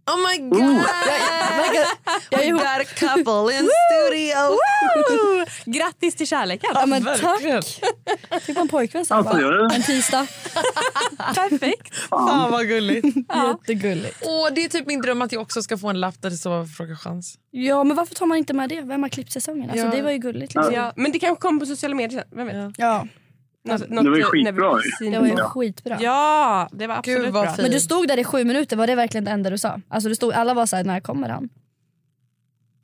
[0.06, 0.62] Oh my god!
[0.62, 1.86] Jag,
[2.30, 2.62] jag är We ihop.
[2.62, 4.50] got a couple in studio!
[4.50, 5.46] Woo!
[5.66, 6.70] Grattis till kärleken!
[6.74, 7.62] Ja, men verkligen.
[8.30, 8.44] tack.
[8.44, 9.70] Fick man pojkvän sen Alltså, va?
[9.74, 10.28] En tisdag.
[11.36, 11.96] Perfekt.
[12.10, 13.08] Fan vad gulligt.
[13.36, 14.18] Jättegulligt.
[14.22, 16.38] Åh, det är typ min dröm att jag också ska få en lapp där det
[16.38, 17.36] står fråga chans.
[17.52, 18.82] Ja, men varför tar man inte med det?
[18.82, 19.70] Vem har klippt säsongen?
[19.70, 19.92] Alltså, Ja.
[19.92, 20.56] Det var ju gulligt.
[20.56, 20.74] Liksom.
[20.74, 22.38] Ja, men det kanske kommer på sociala medier sen.
[22.38, 22.76] Vem vet?
[22.78, 23.08] Ja.
[23.66, 25.98] Något, Det var ju skitbra Det var ju skitbra.
[26.02, 27.56] Ja, det var absolut Gud, bra.
[27.58, 29.80] Men du stod där i sju minuter, var det verkligen det enda du sa?
[29.88, 31.50] Alltså du stod, alla var såhär, när kommer han?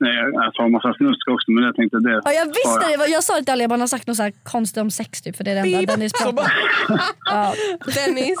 [0.00, 2.20] Nej, jag, jag sa en massa snusk också, men jag tänkte det.
[2.24, 3.10] Ja, jag visste det!
[3.10, 5.22] Jag sa det till alla, jag bara har sagt något så här konstigt om sex
[5.22, 5.92] typ, för det är det enda.
[5.92, 6.52] Dennis pratar.
[7.24, 7.54] Ja.
[7.94, 8.38] Dennis,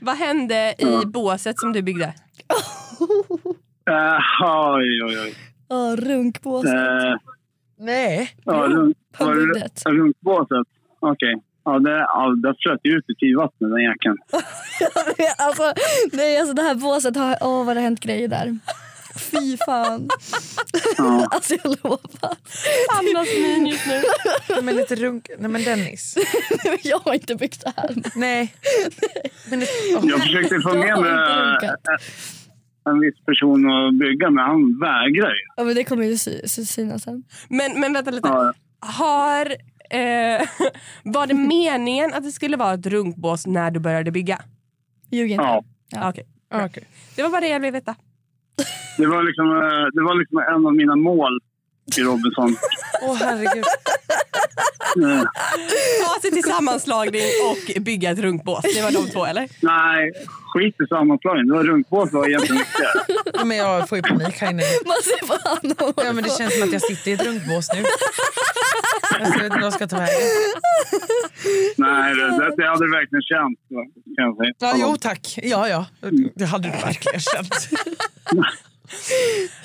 [0.00, 2.14] vad hände i båset som du byggde?
[3.90, 5.34] Eh, oj, oj, oj.
[5.68, 6.68] Ja, runkpåse.
[6.68, 7.16] Eh,
[7.78, 8.30] Nej.
[8.44, 8.96] ja, runk,
[9.86, 10.66] runkbåset?
[11.00, 11.42] Okej.
[11.64, 14.16] Ja, det, ja, det flöt ju ut i tidvattnet, den jäkeln.
[15.38, 15.72] alltså,
[16.12, 18.58] nej, alltså det här båset har, åh vad det har hänt grejer där.
[19.30, 20.08] Fy fan.
[20.98, 21.28] Ja.
[21.30, 22.36] Alltså jag lovar.
[22.98, 24.02] Annas min just nu.
[24.48, 25.28] Nej, men lite runk...
[25.38, 26.14] Nej men Dennis.
[26.82, 27.94] jag har inte byggt det här.
[28.14, 28.54] Nej.
[29.50, 29.66] Men det...
[29.90, 31.88] Jag försökte få med mig runkat.
[31.88, 35.44] eh, en viss person att bygga, men han vägrar ju.
[35.56, 37.24] Ja, men det kommer ju sy- sy- synas sen.
[37.48, 38.28] Men, men vänta lite.
[38.28, 39.54] Ja, Har,
[39.90, 40.48] eh,
[41.02, 44.38] var det meningen att det skulle vara ett runkbås när du började bygga?
[45.10, 45.44] Ljug inte.
[45.44, 45.64] ja.
[45.88, 46.08] Ja.
[46.10, 46.24] Okej.
[46.54, 46.84] Okej.
[47.16, 47.94] Det var bara det jag ville veta.
[48.98, 51.40] Det var liksom, eh, det var liksom en av mina mål
[51.96, 52.56] i Robinson.
[53.02, 53.64] Åh herregud.
[55.04, 55.22] Eh,
[56.04, 58.62] Ta sig till sammanslagning och bygga ett runkbås.
[58.74, 59.48] Det var de två eller?
[59.60, 60.12] nej,
[60.52, 61.46] skit i sammanslagning.
[61.46, 62.64] Det var runkbås var egentligen.
[63.34, 64.62] Ja, men jag får ju panik här inne.
[64.86, 65.94] Man ser på honom.
[66.06, 67.84] Ja, men det känns som att jag sitter i ett runkbås nu.
[69.20, 70.14] Alltså, jag vet inte vad jag ska ta vägen.
[71.76, 73.58] Nej, det, det, hade du verkligen känt.
[74.58, 75.38] Ja, jo tack.
[75.42, 75.86] Ja, ja.
[76.34, 77.54] Det hade du verkligen känt.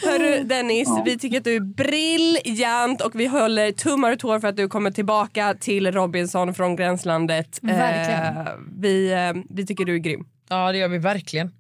[0.05, 4.47] Hörru Dennis, vi tycker att du är briljant och vi håller tummar och tår för
[4.47, 7.59] att du kommer tillbaka till Robinson från Gränslandet.
[7.61, 8.37] Verkligen.
[8.37, 10.25] Eh, vi, eh, vi tycker du är grym.
[10.49, 11.51] Ja, det gör vi verkligen.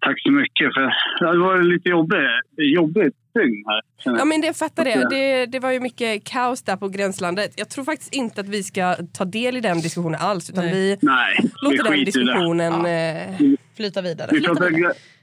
[0.00, 0.74] Tack så mycket.
[0.74, 2.20] För det var lite jobbigt,
[2.56, 3.80] jobbigt dygn här.
[4.18, 5.06] Ja men det fattar det.
[5.10, 5.46] det.
[5.46, 7.52] Det var ju mycket kaos där på Gränslandet.
[7.56, 10.74] Jag tror faktiskt inte att vi ska ta del i den diskussionen alls utan Nej.
[10.74, 12.04] vi Nej, vi låter den skiter i det.
[12.04, 12.86] diskussionen...
[12.86, 14.28] eh, Flyta vidare.
[14.32, 14.70] Vi pratar,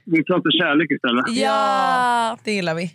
[0.04, 1.24] vi pratar kärlek istället.
[1.28, 2.38] Ja!
[2.44, 2.90] Det gillar vi.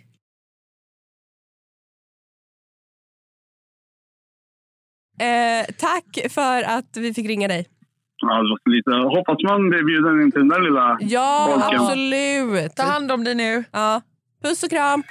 [5.20, 7.66] Eh, tack för att vi fick ringa dig.
[8.20, 11.80] Ja, det var lite, hoppas man blir bjuden in till den där lilla Ja, folken.
[11.80, 12.76] absolut.
[12.76, 13.64] Ta hand om dig nu.
[13.72, 14.00] Ja.
[14.42, 15.02] Puss och kram.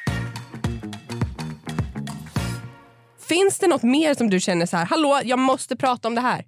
[3.29, 6.21] Finns det något mer som du känner så här, hallå jag måste prata om det
[6.21, 6.45] här?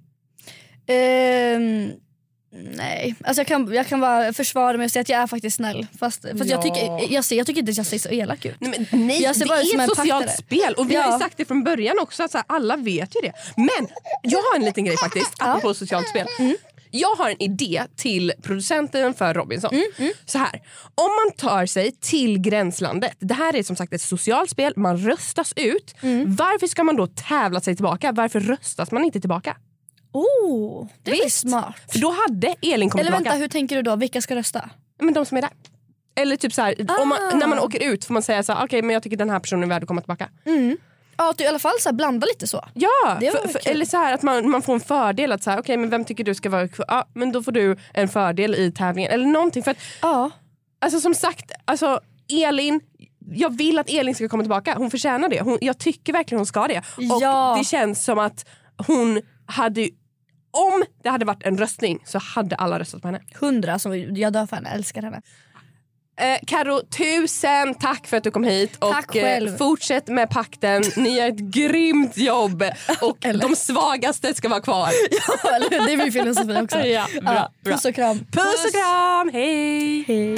[0.87, 1.91] Ehm,
[2.75, 5.55] nej, alltså jag, kan, jag kan bara försvara mig och säga att jag är faktiskt
[5.55, 5.87] snäll.
[5.99, 6.61] Fast, fast jag, Ja.
[6.61, 8.55] tycker, jag, ser, jag tycker inte att jag ser så elak ut.
[8.59, 10.37] Nej, men, nej Jag det är ett socialt paktare.
[10.37, 11.13] spel och vi har Ja.
[11.13, 13.33] ju sagt det från början också att så här, alla vet ju det.
[13.55, 13.87] Men
[14.23, 16.27] jag har en liten grej faktiskt apropå socialt spel.
[16.39, 16.55] Mm.
[16.91, 19.73] Jag har en idé till producenten för Robinson.
[19.73, 20.61] Mm, Så här,
[20.95, 23.13] om man tar sig till gränslandet.
[23.19, 25.95] Det här är som sagt ett socialt spel, man röstas ut.
[26.01, 26.35] Mm.
[26.35, 28.11] Varför ska man då tävla sig tillbaka?
[28.11, 29.57] Varför röstas man inte tillbaka?
[30.13, 31.75] Oh, det är smart.
[31.91, 33.23] För då hade Elin kommit Eller tillbaka.
[33.23, 33.95] vänta, hur tänker du då?
[33.95, 34.69] Vilka ska rösta?
[35.01, 35.51] Men de som är där.
[36.15, 37.35] Eller typ så här, om man, Ah.
[37.35, 39.39] när man åker ut får man säga så här, okej men jag tycker den här
[39.39, 40.29] personen är värd att komma tillbaka.
[40.45, 40.77] Mm.
[41.19, 42.65] Ja, att du i alla fall så blanda lite så.
[42.73, 45.31] Ja, för, för, eller så här att man, man får en fördel.
[45.31, 46.85] att så här, okej men Vem tycker du ska vara kvar?
[46.89, 49.11] Ja, men då får du en fördel i tävlingen.
[49.11, 49.63] Eller någonting.
[49.63, 50.31] För att, ja.
[50.81, 51.99] alltså, som sagt, alltså,
[52.29, 52.81] Elin,
[53.31, 54.75] jag vill att Elin ska komma tillbaka.
[54.77, 55.41] Hon förtjänar det.
[55.41, 56.77] Hon, jag tycker verkligen hon ska det.
[56.97, 57.55] Och Ja.
[57.59, 58.45] Det känns som att
[58.87, 59.89] hon hade...
[60.51, 63.21] Om det hade varit en röstning så hade alla röstat på henne.
[63.39, 65.21] Hundra, som jag dör för henne, älskar henne.
[66.19, 68.79] Eh, Karo, tusen tack för att du kom hit.
[68.79, 69.57] Tack och, eh, själv.
[69.57, 70.83] fortsätt med pakten.
[70.95, 72.63] Ni gör ett grymt jobb.
[73.01, 74.89] Och de svagaste ska vara kvar.
[75.43, 76.79] Ja, eller det är min filosofi också.
[76.85, 77.31] Ja, bra,
[77.63, 77.73] bra.
[77.73, 78.19] Puss och kram.
[78.31, 80.03] Puss och kram, hej!
[80.07, 80.37] Hej.